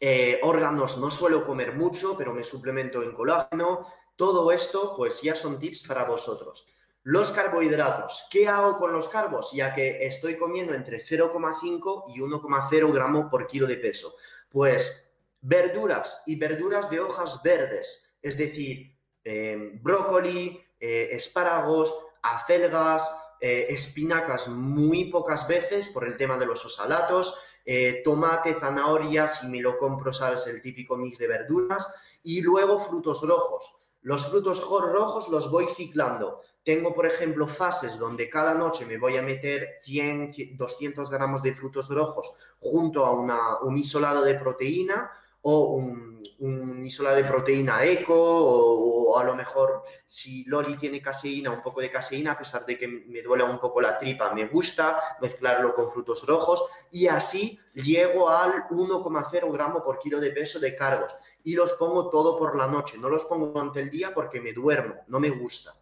eh, 0.00 0.38
órganos 0.42 0.98
no 0.98 1.10
suelo 1.10 1.44
comer 1.46 1.74
mucho, 1.74 2.16
pero 2.16 2.32
me 2.32 2.44
suplemento 2.44 3.02
en 3.02 3.12
colágeno. 3.12 3.86
Todo 4.16 4.50
esto, 4.52 4.94
pues 4.96 5.22
ya 5.22 5.34
son 5.34 5.58
tips 5.58 5.86
para 5.86 6.04
vosotros. 6.04 6.66
Los 7.02 7.30
carbohidratos. 7.30 8.26
¿Qué 8.30 8.48
hago 8.48 8.76
con 8.76 8.92
los 8.92 9.08
carbos? 9.08 9.52
Ya 9.52 9.72
que 9.72 10.06
estoy 10.06 10.36
comiendo 10.36 10.74
entre 10.74 11.04
0,5 11.04 12.04
y 12.14 12.20
1,0 12.20 12.92
gramos 12.92 13.30
por 13.30 13.46
kilo 13.46 13.66
de 13.66 13.76
peso. 13.76 14.14
Pues 14.50 15.08
verduras 15.40 16.22
y 16.26 16.36
verduras 16.36 16.90
de 16.90 17.00
hojas 17.00 17.40
verdes, 17.42 18.12
es 18.20 18.36
decir, 18.36 18.96
em, 19.24 19.80
brócoli, 19.82 20.60
eh, 20.80 21.08
espárragos, 21.12 21.94
acelgas, 22.22 23.10
eh, 23.40 23.66
espinacas 23.70 24.48
muy 24.48 25.04
pocas 25.06 25.46
veces 25.46 25.88
por 25.88 26.06
el 26.06 26.16
tema 26.16 26.38
de 26.38 26.46
los 26.46 26.64
osalatos, 26.64 27.36
eh, 27.70 28.00
tomate, 28.02 28.54
zanahoria, 28.54 29.26
si 29.26 29.46
me 29.46 29.60
lo 29.60 29.76
compro, 29.76 30.10
sabes, 30.10 30.46
el 30.46 30.62
típico 30.62 30.96
mix 30.96 31.18
de 31.18 31.26
verduras, 31.28 31.86
y 32.22 32.40
luego 32.40 32.80
frutos 32.80 33.20
rojos. 33.20 33.74
Los 34.00 34.26
frutos 34.30 34.66
rojos 34.66 35.28
los 35.28 35.50
voy 35.50 35.66
ciclando. 35.76 36.40
Tengo, 36.64 36.94
por 36.94 37.04
ejemplo, 37.04 37.46
fases 37.46 37.98
donde 37.98 38.30
cada 38.30 38.54
noche 38.54 38.86
me 38.86 38.96
voy 38.96 39.18
a 39.18 39.22
meter 39.22 39.80
100, 39.82 40.56
200 40.56 41.10
gramos 41.10 41.42
de 41.42 41.54
frutos 41.54 41.90
rojos 41.90 42.32
junto 42.58 43.04
a 43.04 43.10
una, 43.10 43.58
un 43.60 43.76
isolado 43.76 44.22
de 44.22 44.36
proteína 44.36 45.10
o 45.50 45.70
un, 45.70 46.22
un 46.40 46.84
isolado 46.84 47.16
de 47.16 47.24
proteína 47.24 47.82
eco 47.84 48.14
o, 48.14 49.18
a 49.18 49.24
lo 49.24 49.34
mejor 49.34 49.82
si 50.06 50.44
Loli 50.44 50.76
tiene 50.76 51.00
caseína, 51.00 51.50
un 51.50 51.62
poco 51.62 51.80
de 51.80 51.90
caseína, 51.90 52.32
a 52.32 52.38
pesar 52.38 52.66
de 52.66 52.76
que 52.76 52.86
me 52.86 53.22
duele 53.22 53.44
un 53.44 53.58
poco 53.58 53.80
la 53.80 53.96
tripa, 53.96 54.32
me 54.34 54.46
gusta 54.46 55.00
mezclarlo 55.20 55.74
con 55.74 55.90
frutos 55.90 56.26
rojos 56.26 56.66
y 56.90 57.08
así 57.08 57.58
llego 57.74 58.28
al 58.28 58.68
1,0 58.68 59.52
gramo 59.52 59.82
por 59.82 59.98
kilo 59.98 60.20
de 60.20 60.30
peso 60.30 60.60
de 60.60 60.76
cargos 60.76 61.16
y 61.42 61.54
los 61.54 61.72
pongo 61.72 62.10
todo 62.10 62.36
por 62.36 62.56
la 62.56 62.68
noche, 62.68 62.98
no 62.98 63.08
los 63.08 63.24
pongo 63.24 63.46
durante 63.46 63.80
el 63.80 63.90
día 63.90 64.12
porque 64.14 64.40
me 64.40 64.52
duermo, 64.52 64.96
no 65.08 65.18
me 65.18 65.30
gusta. 65.30 65.74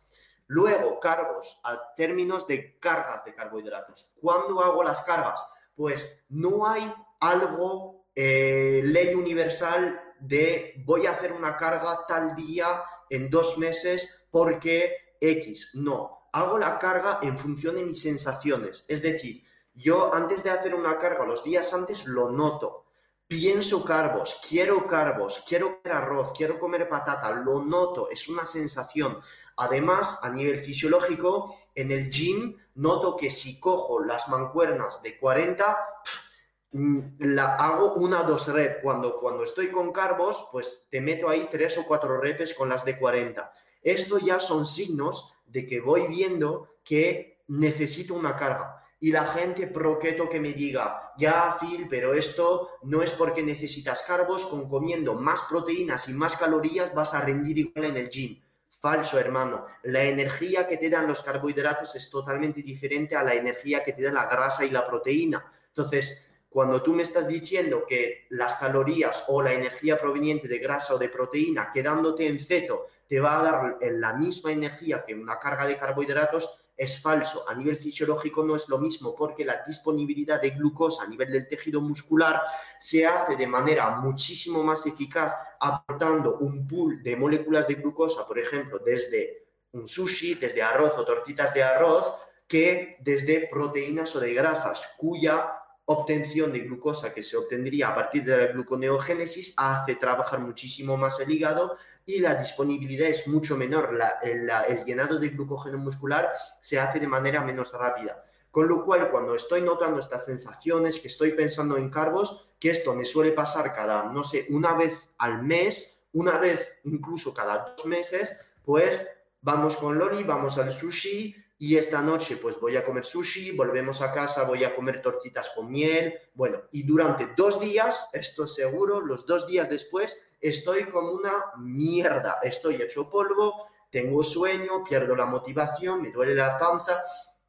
Luego, 0.48 1.00
cargos, 1.00 1.58
a 1.64 1.92
términos 1.96 2.46
de 2.46 2.78
cargas 2.78 3.24
de 3.24 3.34
carbohidratos. 3.34 4.12
¿Cuándo 4.20 4.60
hago 4.62 4.84
las 4.84 5.00
cargas? 5.00 5.44
Pues 5.74 6.24
no 6.28 6.68
hay 6.68 6.94
algo 7.18 7.95
eh, 8.16 8.80
ley 8.84 9.14
universal 9.14 10.00
de 10.18 10.82
voy 10.86 11.06
a 11.06 11.12
hacer 11.12 11.32
una 11.32 11.56
carga 11.56 12.04
tal 12.08 12.34
día 12.34 12.66
en 13.10 13.30
dos 13.30 13.58
meses 13.58 14.26
porque 14.30 15.16
X. 15.20 15.70
No, 15.74 16.28
hago 16.32 16.58
la 16.58 16.78
carga 16.78 17.20
en 17.22 17.38
función 17.38 17.76
de 17.76 17.84
mis 17.84 18.00
sensaciones. 18.00 18.84
Es 18.88 19.02
decir, 19.02 19.44
yo 19.74 20.14
antes 20.14 20.42
de 20.42 20.50
hacer 20.50 20.74
una 20.74 20.98
carga, 20.98 21.26
los 21.26 21.44
días 21.44 21.72
antes 21.74 22.06
lo 22.06 22.30
noto. 22.30 22.86
Pienso 23.28 23.84
carbos, 23.84 24.40
quiero 24.48 24.86
carbos, 24.86 25.42
quiero 25.46 25.82
comer 25.82 25.96
arroz, 25.96 26.32
quiero 26.36 26.60
comer 26.60 26.88
patata, 26.88 27.30
lo 27.32 27.64
noto, 27.64 28.08
es 28.08 28.28
una 28.28 28.46
sensación. 28.46 29.18
Además, 29.56 30.20
a 30.22 30.30
nivel 30.30 30.60
fisiológico, 30.60 31.54
en 31.74 31.90
el 31.90 32.08
gym 32.08 32.56
noto 32.76 33.16
que 33.16 33.30
si 33.30 33.58
cojo 33.58 34.00
las 34.00 34.28
mancuernas 34.28 35.02
de 35.02 35.18
40, 35.18 35.66
mm, 35.66 36.25
la 36.72 37.56
hago 37.56 37.94
una 37.94 38.22
dos 38.22 38.48
reps. 38.48 38.78
Cuando, 38.82 39.18
cuando 39.18 39.44
estoy 39.44 39.68
con 39.68 39.92
carbos, 39.92 40.48
pues 40.52 40.86
te 40.90 41.00
meto 41.00 41.28
ahí 41.28 41.48
tres 41.50 41.78
o 41.78 41.86
cuatro 41.86 42.20
reps 42.20 42.54
con 42.54 42.68
las 42.68 42.84
de 42.84 42.98
40. 42.98 43.52
Esto 43.82 44.18
ya 44.18 44.40
son 44.40 44.66
signos 44.66 45.34
de 45.46 45.66
que 45.66 45.80
voy 45.80 46.06
viendo 46.08 46.78
que 46.84 47.44
necesito 47.48 48.14
una 48.14 48.36
carga. 48.36 48.82
Y 48.98 49.12
la 49.12 49.26
gente 49.26 49.66
proqueto 49.66 50.28
que 50.28 50.40
me 50.40 50.52
diga, 50.52 51.12
ya 51.18 51.56
Phil, 51.60 51.86
pero 51.88 52.14
esto 52.14 52.78
no 52.82 53.02
es 53.02 53.10
porque 53.10 53.42
necesitas 53.42 54.02
carbos, 54.02 54.46
con 54.46 54.68
comiendo 54.68 55.14
más 55.14 55.42
proteínas 55.48 56.08
y 56.08 56.14
más 56.14 56.36
calorías 56.36 56.94
vas 56.94 57.12
a 57.14 57.20
rendir 57.20 57.58
igual 57.58 57.84
en 57.84 57.96
el 57.98 58.08
gym. 58.08 58.42
Falso, 58.80 59.18
hermano. 59.18 59.66
La 59.84 60.04
energía 60.04 60.66
que 60.66 60.76
te 60.78 60.88
dan 60.88 61.06
los 61.06 61.22
carbohidratos 61.22 61.94
es 61.94 62.10
totalmente 62.10 62.62
diferente 62.62 63.16
a 63.16 63.22
la 63.22 63.34
energía 63.34 63.84
que 63.84 63.92
te 63.92 64.02
da 64.02 64.12
la 64.12 64.26
grasa 64.26 64.64
y 64.64 64.70
la 64.70 64.86
proteína. 64.86 65.44
Entonces, 65.68 66.26
cuando 66.56 66.80
tú 66.80 66.94
me 66.94 67.02
estás 67.02 67.28
diciendo 67.28 67.84
que 67.86 68.24
las 68.30 68.54
calorías 68.54 69.24
o 69.28 69.42
la 69.42 69.52
energía 69.52 70.00
proveniente 70.00 70.48
de 70.48 70.56
grasa 70.56 70.94
o 70.94 70.98
de 70.98 71.10
proteína 71.10 71.70
quedándote 71.70 72.26
en 72.26 72.40
ceto 72.40 72.86
te 73.06 73.20
va 73.20 73.38
a 73.38 73.42
dar 73.42 73.78
la 73.82 74.14
misma 74.14 74.52
energía 74.52 75.04
que 75.04 75.12
una 75.12 75.38
carga 75.38 75.66
de 75.66 75.76
carbohidratos, 75.76 76.50
es 76.74 77.02
falso. 77.02 77.46
A 77.46 77.54
nivel 77.54 77.76
fisiológico 77.76 78.42
no 78.42 78.56
es 78.56 78.70
lo 78.70 78.78
mismo 78.78 79.14
porque 79.14 79.44
la 79.44 79.62
disponibilidad 79.66 80.40
de 80.40 80.52
glucosa 80.52 81.02
a 81.02 81.08
nivel 81.08 81.30
del 81.30 81.46
tejido 81.46 81.82
muscular 81.82 82.40
se 82.78 83.06
hace 83.06 83.36
de 83.36 83.46
manera 83.46 83.90
muchísimo 83.90 84.62
más 84.62 84.86
eficaz 84.86 85.34
aportando 85.60 86.38
un 86.38 86.66
pool 86.66 87.02
de 87.02 87.16
moléculas 87.16 87.68
de 87.68 87.74
glucosa, 87.74 88.26
por 88.26 88.38
ejemplo, 88.38 88.78
desde 88.78 89.46
un 89.72 89.86
sushi, 89.86 90.36
desde 90.36 90.62
arroz 90.62 90.94
o 90.96 91.04
tortitas 91.04 91.52
de 91.52 91.62
arroz, 91.62 92.14
que 92.48 92.96
desde 93.00 93.46
proteínas 93.52 94.16
o 94.16 94.20
de 94.20 94.32
grasas, 94.32 94.82
cuya 94.96 95.52
obtención 95.86 96.52
de 96.52 96.60
glucosa 96.60 97.12
que 97.12 97.22
se 97.22 97.36
obtendría 97.36 97.88
a 97.88 97.94
partir 97.94 98.24
de 98.24 98.36
la 98.36 98.46
gluconeogénesis 98.52 99.54
hace 99.56 99.94
trabajar 99.94 100.40
muchísimo 100.40 100.96
más 100.96 101.20
el 101.20 101.30
hígado 101.30 101.76
y 102.04 102.18
la 102.20 102.34
disponibilidad 102.34 103.08
es 103.08 103.28
mucho 103.28 103.56
menor. 103.56 103.96
el, 104.22 104.84
llenado 104.84 105.18
de 105.18 105.28
glucógeno 105.28 105.78
muscular 105.78 106.30
se 106.60 106.78
hace 106.78 106.98
de 106.98 107.06
manera 107.06 107.42
menos 107.42 107.72
rápida. 107.72 108.24
Con 108.50 108.68
lo 108.68 108.84
cual, 108.84 109.10
cuando 109.10 109.34
estoy 109.34 109.60
notando 109.60 110.00
estas 110.00 110.24
sensaciones, 110.24 110.98
que 110.98 111.08
estoy 111.08 111.32
pensando 111.32 111.76
en 111.76 111.90
carbos, 111.90 112.48
que 112.58 112.70
esto 112.70 112.94
me 112.94 113.04
suele 113.04 113.32
pasar 113.32 113.72
cada, 113.72 114.04
no 114.04 114.24
sé, 114.24 114.46
una 114.50 114.74
vez 114.74 114.98
al 115.18 115.42
mes, 115.42 116.06
una 116.14 116.38
vez 116.38 116.66
incluso 116.84 117.34
cada 117.34 117.74
dos 117.76 117.86
meses, 117.86 118.34
pues 118.64 119.02
vamos 119.42 119.76
con 119.76 119.98
Loli, 119.98 120.24
vamos 120.24 120.58
al 120.58 120.72
sushi, 120.72 121.36
y 121.58 121.76
esta 121.76 122.02
noche 122.02 122.36
pues 122.36 122.60
voy 122.60 122.76
a 122.76 122.84
comer 122.84 123.04
sushi, 123.04 123.52
volvemos 123.52 124.02
a 124.02 124.12
casa, 124.12 124.44
voy 124.44 124.64
a 124.64 124.74
comer 124.74 125.00
tortitas 125.00 125.50
con 125.50 125.70
miel, 125.70 126.14
bueno, 126.34 126.62
y 126.70 126.82
durante 126.82 127.28
dos 127.36 127.60
días, 127.60 128.08
esto 128.12 128.46
seguro, 128.46 129.00
los 129.00 129.26
dos 129.26 129.46
días 129.46 129.70
después, 129.70 130.20
estoy 130.40 130.84
como 130.84 131.12
una 131.12 131.52
mierda, 131.58 132.40
estoy 132.42 132.76
hecho 132.82 133.08
polvo, 133.08 133.66
tengo 133.90 134.22
sueño, 134.22 134.84
pierdo 134.84 135.16
la 135.16 135.26
motivación, 135.26 136.02
me 136.02 136.10
duele 136.10 136.34
la 136.34 136.58
panza, 136.58 137.02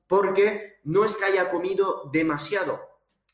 porque 0.07 0.79
no 0.85 1.03
es 1.03 1.15
que 1.15 1.25
haya 1.25 1.49
comido 1.49 2.09
demasiado, 2.11 2.79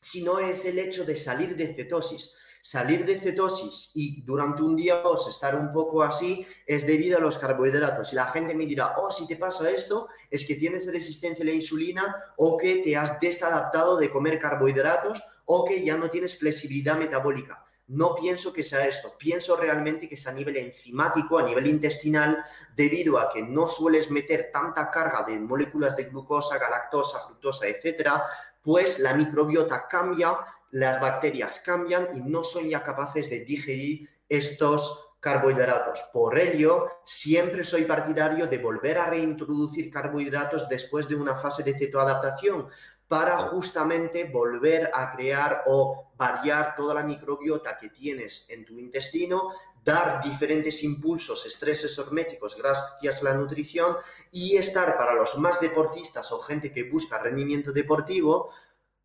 sino 0.00 0.40
es 0.40 0.64
el 0.64 0.78
hecho 0.78 1.04
de 1.04 1.14
salir 1.14 1.56
de 1.56 1.72
cetosis 1.74 2.36
salir 2.64 3.04
de 3.04 3.20
cetosis 3.20 3.90
y 3.92 4.22
durante 4.22 4.62
un 4.62 4.74
día 4.74 5.02
o 5.04 5.10
dos 5.10 5.28
estar 5.28 5.54
un 5.54 5.70
poco 5.70 6.02
así 6.02 6.46
es 6.66 6.86
debido 6.86 7.18
a 7.18 7.20
los 7.20 7.36
carbohidratos. 7.36 8.10
Y 8.10 8.16
la 8.16 8.28
gente 8.28 8.54
me 8.54 8.64
dirá, 8.64 8.94
oh, 8.96 9.10
si 9.10 9.28
te 9.28 9.36
pasa 9.36 9.70
esto, 9.70 10.08
es 10.30 10.46
que 10.46 10.54
tienes 10.54 10.90
resistencia 10.90 11.42
a 11.42 11.46
la 11.46 11.52
insulina 11.52 12.16
o 12.38 12.56
que 12.56 12.76
te 12.76 12.96
has 12.96 13.20
desadaptado 13.20 13.98
de 13.98 14.10
comer 14.10 14.38
carbohidratos 14.38 15.22
o 15.44 15.66
que 15.66 15.84
ya 15.84 15.98
no 15.98 16.08
tienes 16.08 16.38
flexibilidad 16.38 16.96
metabólica. 16.96 17.62
No 17.88 18.14
pienso 18.14 18.50
que 18.50 18.62
sea 18.62 18.88
esto, 18.88 19.12
pienso 19.18 19.56
realmente 19.56 20.08
que 20.08 20.14
es 20.14 20.26
a 20.26 20.32
nivel 20.32 20.56
enzimático, 20.56 21.36
a 21.36 21.42
nivel 21.42 21.66
intestinal, 21.66 22.42
debido 22.74 23.18
a 23.18 23.28
que 23.28 23.42
no 23.42 23.66
sueles 23.66 24.10
meter 24.10 24.48
tanta 24.50 24.90
carga 24.90 25.22
de 25.24 25.38
moléculas 25.38 25.94
de 25.98 26.04
glucosa, 26.04 26.56
galactosa, 26.56 27.20
fructosa, 27.26 27.66
etcétera, 27.66 28.24
pues 28.62 29.00
la 29.00 29.12
microbiota 29.12 29.86
cambia 29.86 30.34
las 30.74 31.00
bacterias 31.00 31.60
cambian 31.60 32.08
y 32.16 32.20
no 32.20 32.42
son 32.42 32.68
ya 32.68 32.82
capaces 32.82 33.30
de 33.30 33.44
digerir 33.44 34.10
estos 34.28 35.12
carbohidratos. 35.20 36.02
Por 36.12 36.36
ello, 36.36 36.88
siempre 37.04 37.62
soy 37.62 37.84
partidario 37.84 38.48
de 38.48 38.58
volver 38.58 38.98
a 38.98 39.06
reintroducir 39.06 39.88
carbohidratos 39.88 40.68
después 40.68 41.08
de 41.08 41.14
una 41.14 41.36
fase 41.36 41.62
de 41.62 41.78
cetoadaptación 41.78 42.66
para 43.06 43.38
justamente 43.38 44.24
volver 44.24 44.90
a 44.92 45.12
crear 45.12 45.62
o 45.66 46.10
variar 46.16 46.74
toda 46.74 46.92
la 46.92 47.04
microbiota 47.04 47.78
que 47.78 47.90
tienes 47.90 48.50
en 48.50 48.64
tu 48.64 48.76
intestino, 48.76 49.50
dar 49.84 50.20
diferentes 50.24 50.82
impulsos, 50.82 51.46
estreses 51.46 51.96
horméticos 52.00 52.58
gracias 52.58 53.20
a 53.20 53.24
la 53.26 53.34
nutrición 53.34 53.96
y 54.32 54.56
estar 54.56 54.98
para 54.98 55.14
los 55.14 55.38
más 55.38 55.60
deportistas 55.60 56.32
o 56.32 56.40
gente 56.40 56.72
que 56.72 56.90
busca 56.90 57.20
rendimiento 57.20 57.70
deportivo, 57.70 58.50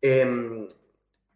eh, 0.02 0.66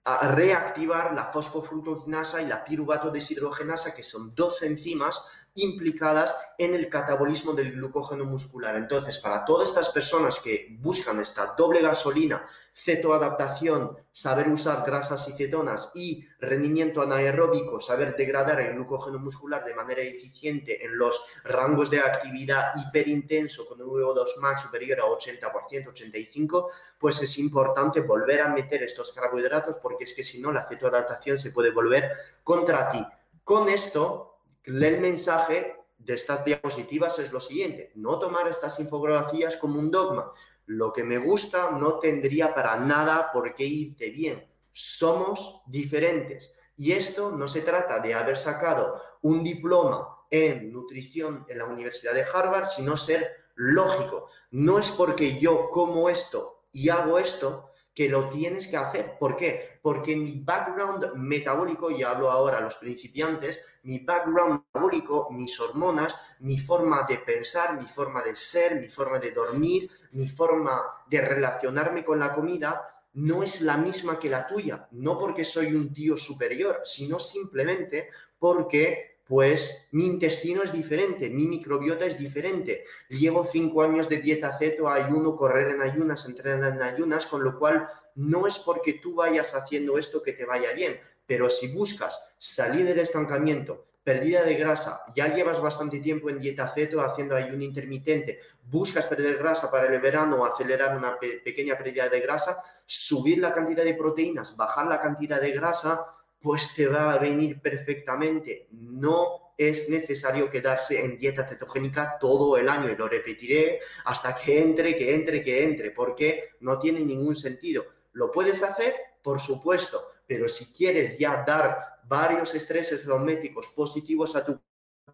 a 0.05 0.29
reactivar 0.29 1.15
la 1.15 1.33
fosfofructokinasa 1.33 2.43
y 2.43 2.47
la 2.47 2.63
piruvato 2.63 3.11
deshidrogenasa, 3.11 3.95
que 3.95 4.03
son 4.03 4.35
dos 4.35 4.63
enzimas 4.63 5.27
implicadas 5.55 6.35
en 6.59 6.75
el 6.75 6.91
catabolismo 6.91 7.55
del 7.55 7.73
glucógeno 7.73 8.25
muscular. 8.27 8.77
Entonces, 8.77 9.19
para 9.19 9.45
todas 9.45 9.69
estas 9.69 9.89
personas 9.89 10.41
que 10.41 10.77
buscan 10.81 11.21
esta 11.21 11.55
doble 11.57 11.81
gasolina, 11.81 12.47
cetoadaptación, 12.75 13.97
saber 14.11 14.49
usar 14.49 14.85
grasas 14.85 15.29
y 15.29 15.33
cetonas 15.33 15.93
y 15.95 16.27
rendimiento 16.41 17.03
anaeróbico, 17.03 17.81
saber 17.81 18.17
degradar 18.17 18.61
el 18.61 18.75
glucógeno 18.75 19.19
muscular 19.21 19.65
de 19.65 19.75
manera 19.75 20.03
eficiente 20.03 20.85
en 20.85 20.99
los 20.99 21.23
rangos 21.45 21.89
de 21.89 22.01
actividad 22.01 22.73
hiperintenso 22.75 23.67
con 23.67 23.81
un 23.81 23.89
VO2 23.89 24.39
max 24.41 24.63
superior 24.63 25.01
a 25.01 25.05
80%, 25.05 25.93
85%, 25.95 26.69
pues 26.99 27.23
es 27.23 27.39
importante 27.39 28.01
volver 28.01 28.41
a 28.41 28.49
meter 28.49 28.83
estos 28.83 29.13
carbohidratos 29.13 29.77
porque 29.77 30.05
es 30.05 30.13
que 30.13 30.25
si 30.25 30.41
no 30.41 30.51
la 30.51 30.67
cetoadaptación 30.67 31.39
se 31.39 31.53
puede 31.53 31.71
volver 31.71 32.11
contra 32.43 32.91
ti. 32.91 33.07
Con 33.45 33.69
esto 33.69 34.39
el 34.65 35.01
mensaje 35.01 35.77
de 35.99 36.15
estas 36.15 36.45
diapositivas 36.45 37.19
es 37.19 37.33
lo 37.33 37.41
siguiente, 37.41 37.93
no 37.95 38.19
tomar 38.19 38.49
estas 38.49 38.79
infografías 38.81 39.57
como 39.57 39.79
un 39.79 39.91
dogma. 39.91 40.33
Lo 40.67 40.93
que 40.93 41.05
me 41.05 41.19
gusta 41.19 41.73
no 41.73 41.99
tendría 41.99 42.55
para 42.55 42.77
nada 42.77 43.31
por 43.33 43.55
qué 43.55 43.65
irte 43.65 44.11
bien. 44.11 44.47
Somos 44.73 45.63
diferentes. 45.67 46.53
Y 46.77 46.93
esto 46.93 47.31
no 47.31 47.49
se 47.49 47.61
trata 47.61 48.01
de 48.01 48.15
haber 48.15 48.37
sacado 48.37 49.01
un 49.23 49.45
diploma 49.45 50.09
en 50.31 50.73
nutrición 50.73 51.45
en 51.49 51.59
la 51.59 51.67
Universidad 51.67 52.15
de 52.15 52.25
Harvard, 52.25 52.67
sino 52.67 52.97
ser 52.97 53.31
lógico. 53.55 54.29
No 54.51 54.79
es 54.79 54.91
porque 54.91 55.39
yo 55.39 55.71
como 55.71 56.09
esto 56.09 56.65
y 56.73 56.89
hago 56.89 57.19
esto 57.19 57.71
que 57.95 58.09
lo 58.09 58.29
tienes 58.29 58.67
que 58.67 58.77
hacer. 58.77 59.17
¿Por 59.19 59.37
qué? 59.37 59.79
Porque 59.81 60.17
mi 60.17 60.43
background 60.45 61.15
metabólico, 61.15 61.91
y 61.91 62.03
hablo 62.03 62.31
ahora 62.31 62.59
a 62.59 62.61
los 62.61 62.75
principiantes, 62.77 63.61
mi 63.85 63.99
background 64.01 64.63
metabólico, 64.67 65.29
mis 65.31 65.59
hormonas, 65.61 66.15
mi 66.41 66.59
forma 66.59 67.05
de 67.09 67.19
pensar, 67.19 67.79
mi 67.79 67.87
forma 67.87 68.23
de 68.23 68.35
ser, 68.35 68.81
mi 68.81 68.89
forma 68.89 69.19
de 69.19 69.31
dormir, 69.31 69.91
mi 70.13 70.29
forma 70.29 70.83
de 71.07 71.21
relacionarme 71.21 72.05
con 72.05 72.19
la 72.19 72.35
comida, 72.35 72.91
no 73.15 73.45
es 73.45 73.61
la 73.61 73.77
misma 73.77 74.19
que 74.19 74.29
la 74.29 74.47
tuya. 74.47 74.89
No 74.91 75.17
porque 75.19 75.45
soy 75.45 75.75
un 75.75 75.93
tío 75.93 76.17
superior, 76.17 76.81
sino 76.83 77.21
simplemente 77.21 78.11
porque 78.39 79.14
pues 79.27 79.89
mi 79.93 80.07
intestino 80.07 80.63
es 80.63 80.73
diferente, 80.73 81.31
mi 81.31 81.47
microbiota 81.47 82.05
es 82.05 82.19
diferente. 82.19 82.85
Llevo 83.09 83.45
cinco 83.45 83.83
años 83.83 84.09
de 84.09 84.19
dieta 84.19 84.57
ceto, 84.59 84.89
ayuno, 84.89 85.37
correr 85.37 85.71
en 85.71 85.81
ayunas, 85.81 86.27
entrenar 86.27 86.75
en 86.75 86.83
ayunas, 86.83 87.27
con 87.27 87.43
lo 87.43 87.59
cual 87.59 87.89
no 88.15 88.47
es 88.47 88.59
porque 88.59 88.95
tú 88.95 89.15
vayas 89.15 89.55
haciendo 89.55 89.99
esto 89.99 90.23
que 90.23 90.35
te 90.35 90.45
vaya 90.45 90.73
bien, 90.73 91.01
pero 91.27 91.49
si 91.49 91.69
buscas 91.69 92.21
salir 92.39 92.85
del 92.85 92.99
estancamiento, 92.99 93.87
pérdida 94.05 94.45
de 94.45 94.55
grasa, 94.55 95.03
ya 95.17 95.35
llevas 95.35 95.61
bastante 95.61 95.99
tiempo 96.01 96.29
en 96.29 96.39
dieta 96.39 96.71
ceto 96.75 97.01
haciendo 97.01 97.35
ayuno 97.35 97.65
intermitente, 97.65 98.39
buscas 98.63 99.07
perder 99.07 99.39
grasa 99.39 99.71
para 99.71 99.93
el 99.93 99.99
verano 100.01 100.37
o 100.37 100.45
acelerar 100.45 100.97
una 100.97 101.19
pequeña 101.19 101.79
pérdida 101.79 102.11
de 102.11 102.21
grasa, 102.21 102.63
subir 102.85 103.39
la 103.39 103.55
cantidad 103.55 103.83
de 103.83 103.95
proteínas, 103.95 104.55
bajar 104.55 104.87
la 104.87 105.01
cantidad 105.01 105.41
de 105.41 105.53
grasa, 105.53 106.05
pues 106.45 106.75
te 106.75 106.87
va 106.87 107.15
a 107.15 107.19
venir 107.19 107.59
perfectamente. 107.63 108.69
No 108.73 109.55
es 109.57 109.89
necesario 109.89 110.51
quedarse 110.51 111.03
en 111.03 111.17
dieta 111.17 111.49
cetogénica 111.49 112.19
todo 112.21 112.59
el 112.59 112.69
año 112.69 112.91
y 112.91 112.97
lo 112.97 113.09
repetiré 113.09 113.81
hasta 114.05 114.37
que 114.37 114.61
entre, 114.61 114.95
que 114.95 115.15
entre, 115.15 115.43
que 115.43 115.65
entre, 115.65 115.91
porque 115.91 116.51
no 116.61 116.79
tiene 116.79 117.01
ningún 117.01 117.35
sentido. 117.35 117.87
¿Lo 118.13 118.31
puedes 118.31 118.63
hacer? 118.63 118.95
Por 119.23 119.41
supuesto, 119.41 120.07
pero 120.27 120.47
si 120.47 120.71
quieres 120.71 121.17
ya 121.17 121.43
dar 121.47 122.03
varios 122.07 122.55
estreses 122.55 123.07
domésticos 123.07 123.69
positivos 123.69 124.37
a 124.37 124.45
tu 124.45 124.61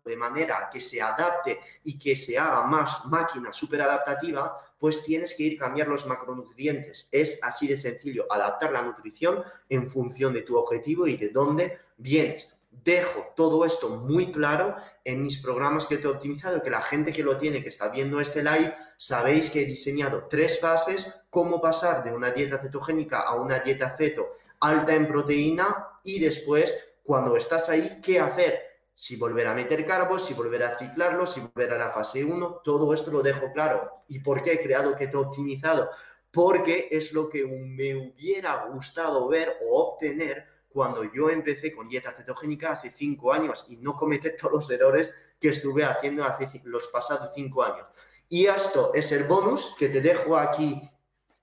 de 0.04 0.16
manera 0.16 0.68
que 0.72 0.80
se 0.80 1.00
adapte 1.00 1.60
y 1.84 1.98
que 1.98 2.16
se 2.16 2.38
haga 2.38 2.64
más 2.64 3.04
máquina 3.06 3.52
súper 3.52 3.82
adaptativa, 3.82 4.58
pues 4.78 5.04
tienes 5.04 5.34
que 5.34 5.42
ir 5.44 5.58
cambiar 5.58 5.88
los 5.88 6.06
macronutrientes. 6.06 7.08
Es 7.12 7.38
así 7.42 7.66
de 7.66 7.76
sencillo, 7.76 8.26
adaptar 8.30 8.72
la 8.72 8.82
nutrición 8.82 9.44
en 9.68 9.90
función 9.90 10.32
de 10.32 10.42
tu 10.42 10.56
objetivo 10.56 11.06
y 11.06 11.16
de 11.16 11.28
dónde 11.28 11.78
vienes. 11.98 12.56
Dejo 12.70 13.32
todo 13.36 13.64
esto 13.64 13.90
muy 13.90 14.32
claro 14.32 14.76
en 15.04 15.20
mis 15.20 15.38
programas 15.38 15.86
que 15.86 15.98
te 15.98 16.06
he 16.06 16.10
optimizado, 16.10 16.62
que 16.62 16.70
la 16.70 16.80
gente 16.80 17.12
que 17.12 17.22
lo 17.22 17.36
tiene, 17.36 17.62
que 17.62 17.68
está 17.68 17.88
viendo 17.88 18.20
este 18.20 18.42
live, 18.42 18.74
sabéis 18.96 19.50
que 19.50 19.62
he 19.62 19.66
diseñado 19.66 20.28
tres 20.30 20.60
fases, 20.60 21.24
cómo 21.30 21.60
pasar 21.60 22.04
de 22.04 22.12
una 22.12 22.30
dieta 22.30 22.58
cetogénica 22.58 23.20
a 23.20 23.34
una 23.34 23.58
dieta 23.58 23.96
ceto 23.98 24.30
alta 24.60 24.94
en 24.94 25.08
proteína 25.08 25.88
y 26.04 26.20
después, 26.20 26.74
cuando 27.02 27.36
estás 27.36 27.68
ahí, 27.68 28.00
¿qué 28.02 28.20
hacer? 28.20 28.69
Si 29.00 29.16
volver 29.16 29.46
a 29.46 29.54
meter 29.54 29.86
carbos, 29.86 30.26
si 30.26 30.34
volver 30.34 30.62
a 30.62 30.78
ciclarlo, 30.78 31.26
si 31.26 31.40
volver 31.40 31.72
a 31.72 31.78
la 31.78 31.88
fase 31.90 32.22
1, 32.22 32.60
todo 32.62 32.92
esto 32.92 33.10
lo 33.10 33.22
dejo 33.22 33.50
claro. 33.50 34.04
¿Y 34.08 34.18
por 34.18 34.42
qué 34.42 34.52
he 34.52 34.60
creado 34.60 34.94
Keto 34.94 35.20
Optimizado? 35.20 35.88
Porque 36.30 36.86
es 36.90 37.10
lo 37.14 37.26
que 37.30 37.46
me 37.46 37.94
hubiera 37.94 38.66
gustado 38.66 39.26
ver 39.26 39.56
o 39.66 39.80
obtener 39.80 40.44
cuando 40.68 41.02
yo 41.02 41.30
empecé 41.30 41.72
con 41.74 41.88
dieta 41.88 42.12
cetogénica 42.12 42.72
hace 42.72 42.90
5 42.90 43.32
años 43.32 43.64
y 43.70 43.78
no 43.78 43.96
cometer 43.96 44.36
todos 44.38 44.52
los 44.52 44.70
errores 44.70 45.10
que 45.40 45.48
estuve 45.48 45.82
haciendo 45.82 46.22
los 46.64 46.88
pasados 46.88 47.30
5 47.34 47.62
años. 47.62 47.86
Y 48.28 48.44
esto 48.44 48.92
es 48.92 49.10
el 49.12 49.24
bonus 49.24 49.74
que 49.78 49.88
te 49.88 50.02
dejo 50.02 50.36
aquí 50.36 50.78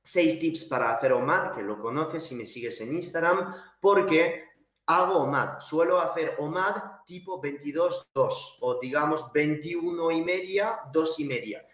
6 0.04 0.39
tips 0.39 0.65
para 0.65 0.91
hacer 0.91 1.12
OMAD, 1.12 1.56
que 1.56 1.63
lo 1.63 1.82
conoces 1.82 2.24
si 2.24 2.36
me 2.36 2.46
sigues 2.46 2.80
en 2.82 2.93
Instagram, 2.93 3.52
porque 3.82 4.43
hago 4.86 5.24
OMAD. 5.24 5.60
Suelo 5.60 6.00
hacer 6.00 6.36
OMAD 6.38 6.96
tipo 7.08 7.41
22-2 7.41 8.58
o 8.60 8.80
digamos 8.80 9.32
21 9.34 10.12
y 10.12 10.22
media, 10.22 10.82
2 10.93 11.20
y 11.22 11.26
media. 11.26 11.65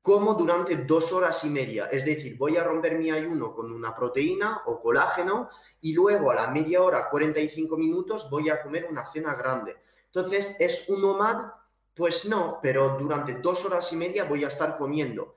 Como 0.00 0.34
durante 0.34 0.76
dos 0.76 1.12
horas 1.12 1.42
y 1.44 1.50
media. 1.50 1.86
Es 1.86 2.04
decir, 2.04 2.36
voy 2.36 2.58
a 2.58 2.64
romper 2.64 2.98
mi 2.98 3.10
ayuno 3.10 3.54
con 3.54 3.72
una 3.72 3.96
proteína 3.96 4.62
o 4.66 4.80
colágeno 4.80 5.48
y 5.80 5.94
luego 5.94 6.30
a 6.30 6.34
la 6.34 6.48
media 6.48 6.82
hora, 6.82 7.08
45 7.08 7.76
minutos, 7.78 8.28
voy 8.30 8.50
a 8.50 8.62
comer 8.62 8.86
una 8.88 9.10
cena 9.10 9.34
grande. 9.34 9.76
Entonces, 10.04 10.56
¿es 10.60 10.88
un 10.90 11.02
OMAD? 11.02 11.46
Pues 11.94 12.26
no, 12.26 12.58
pero 12.60 12.98
durante 12.98 13.34
dos 13.34 13.64
horas 13.64 13.90
y 13.92 13.96
media 13.96 14.24
voy 14.24 14.44
a 14.44 14.48
estar 14.48 14.76
comiendo 14.76 15.34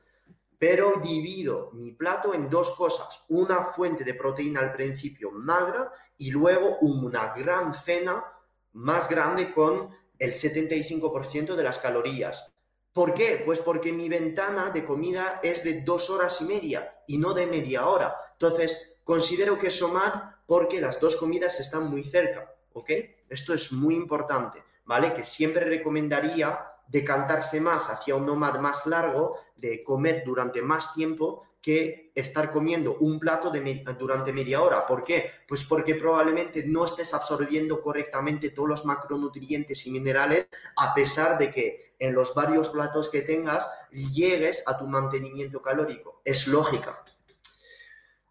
pero 0.60 0.94
divido 1.04 1.70
mi 1.74 1.92
plato 1.92 2.34
en 2.34 2.50
dos 2.50 2.72
cosas, 2.72 3.24
una 3.28 3.66
fuente 3.66 4.04
de 4.04 4.16
proteína 4.16 4.62
al 4.62 4.74
principio 4.74 5.32
magra 5.32 5.92
y 6.18 6.32
luego 6.32 6.78
una 6.82 7.34
gran 7.36 7.76
cena 7.76 8.26
más 8.74 9.10
grande 9.10 9.52
con 9.52 9.90
el 10.20 10.34
75% 10.34 11.56
de 11.56 11.64
las 11.64 11.80
calorías. 11.80 12.52
¿Por 12.92 13.14
qué? 13.14 13.44
Pues 13.46 13.60
porque 13.60 13.94
mi 13.94 14.10
ventana 14.10 14.70
de 14.72 14.84
comida 14.84 15.40
es 15.44 15.64
de 15.64 15.82
dos 15.82 16.10
horas 16.10 16.42
y 16.42 16.46
media 16.46 17.04
y 17.06 17.18
no 17.18 17.34
de 17.34 17.46
media 17.46 17.88
hora. 17.88 18.16
Entonces, 18.34 19.00
considero 19.04 19.58
que 19.58 19.68
es 19.68 19.78
SOMAD 19.78 20.14
porque 20.46 20.82
las 20.82 21.00
dos 21.00 21.16
comidas 21.16 21.60
están 21.60 21.90
muy 21.90 22.04
cerca, 22.04 22.52
¿ok? 22.74 22.92
Esto 23.30 23.54
es 23.54 23.72
muy 23.72 23.94
importante, 23.94 24.64
¿vale? 24.86 25.14
Que 25.14 25.24
siempre 25.24 25.66
recomendaría 25.66 26.60
decantarse 26.88 27.62
más 27.62 27.90
hacia 27.90 28.16
un 28.16 28.26
nomad 28.26 28.60
más 28.60 28.86
largo, 28.88 29.38
de 29.56 29.84
comer 29.84 30.24
durante 30.26 30.62
más 30.62 30.94
tiempo 30.94 31.44
que 31.68 32.14
estar 32.16 32.50
comiendo 32.50 32.96
un 33.02 33.20
plato 33.20 33.50
de 33.50 33.84
durante 34.00 34.32
media 34.32 34.62
hora. 34.62 34.86
¿Por 34.86 35.04
qué? 35.04 35.32
Pues 35.46 35.66
porque 35.66 35.96
probablemente 35.96 36.64
no 36.66 36.86
estés 36.86 37.14
absorbiendo 37.14 37.82
correctamente 37.82 38.52
todos 38.52 38.70
los 38.70 38.86
macronutrientes 38.86 39.86
y 39.86 39.92
minerales 39.92 40.48
a 40.78 40.94
pesar 40.94 41.38
de 41.38 41.52
que 41.52 41.96
en 42.00 42.14
los 42.14 42.34
varios 42.34 42.70
platos 42.70 43.10
que 43.10 43.22
tengas 43.22 43.70
llegues 43.92 44.64
a 44.66 44.78
tu 44.78 44.88
mantenimiento 44.88 45.62
calórico. 45.62 46.22
Es 46.24 46.48
lógica. 46.48 47.04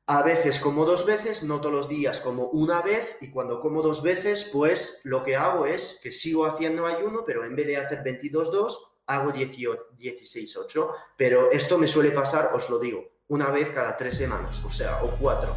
A 0.06 0.22
veces 0.22 0.58
como 0.58 0.86
dos 0.86 1.04
veces, 1.04 1.42
no 1.42 1.60
todos 1.60 1.74
los 1.74 1.88
días 1.90 2.20
como 2.20 2.44
una 2.44 2.80
vez 2.80 3.18
y 3.20 3.30
cuando 3.30 3.60
como 3.60 3.82
dos 3.82 4.02
veces, 4.02 4.48
pues 4.50 5.02
lo 5.04 5.22
que 5.22 5.36
hago 5.36 5.66
es 5.66 6.00
que 6.02 6.10
sigo 6.10 6.46
haciendo 6.46 6.86
ayuno, 6.86 7.22
pero 7.26 7.44
en 7.44 7.54
vez 7.54 7.66
de 7.66 7.76
hacer 7.76 8.02
22-2, 8.02 8.78
hago 9.04 9.30
16-8. 9.30 10.90
Pero 11.18 11.50
esto 11.50 11.76
me 11.76 11.86
suele 11.86 12.12
pasar, 12.12 12.52
os 12.54 12.70
lo 12.70 12.78
digo, 12.78 13.15
una 13.28 13.50
vez 13.50 13.70
cada 13.70 13.96
tres 13.96 14.16
semanas, 14.16 14.62
o 14.64 14.70
sea, 14.70 15.02
o 15.02 15.10
cuatro. 15.18 15.56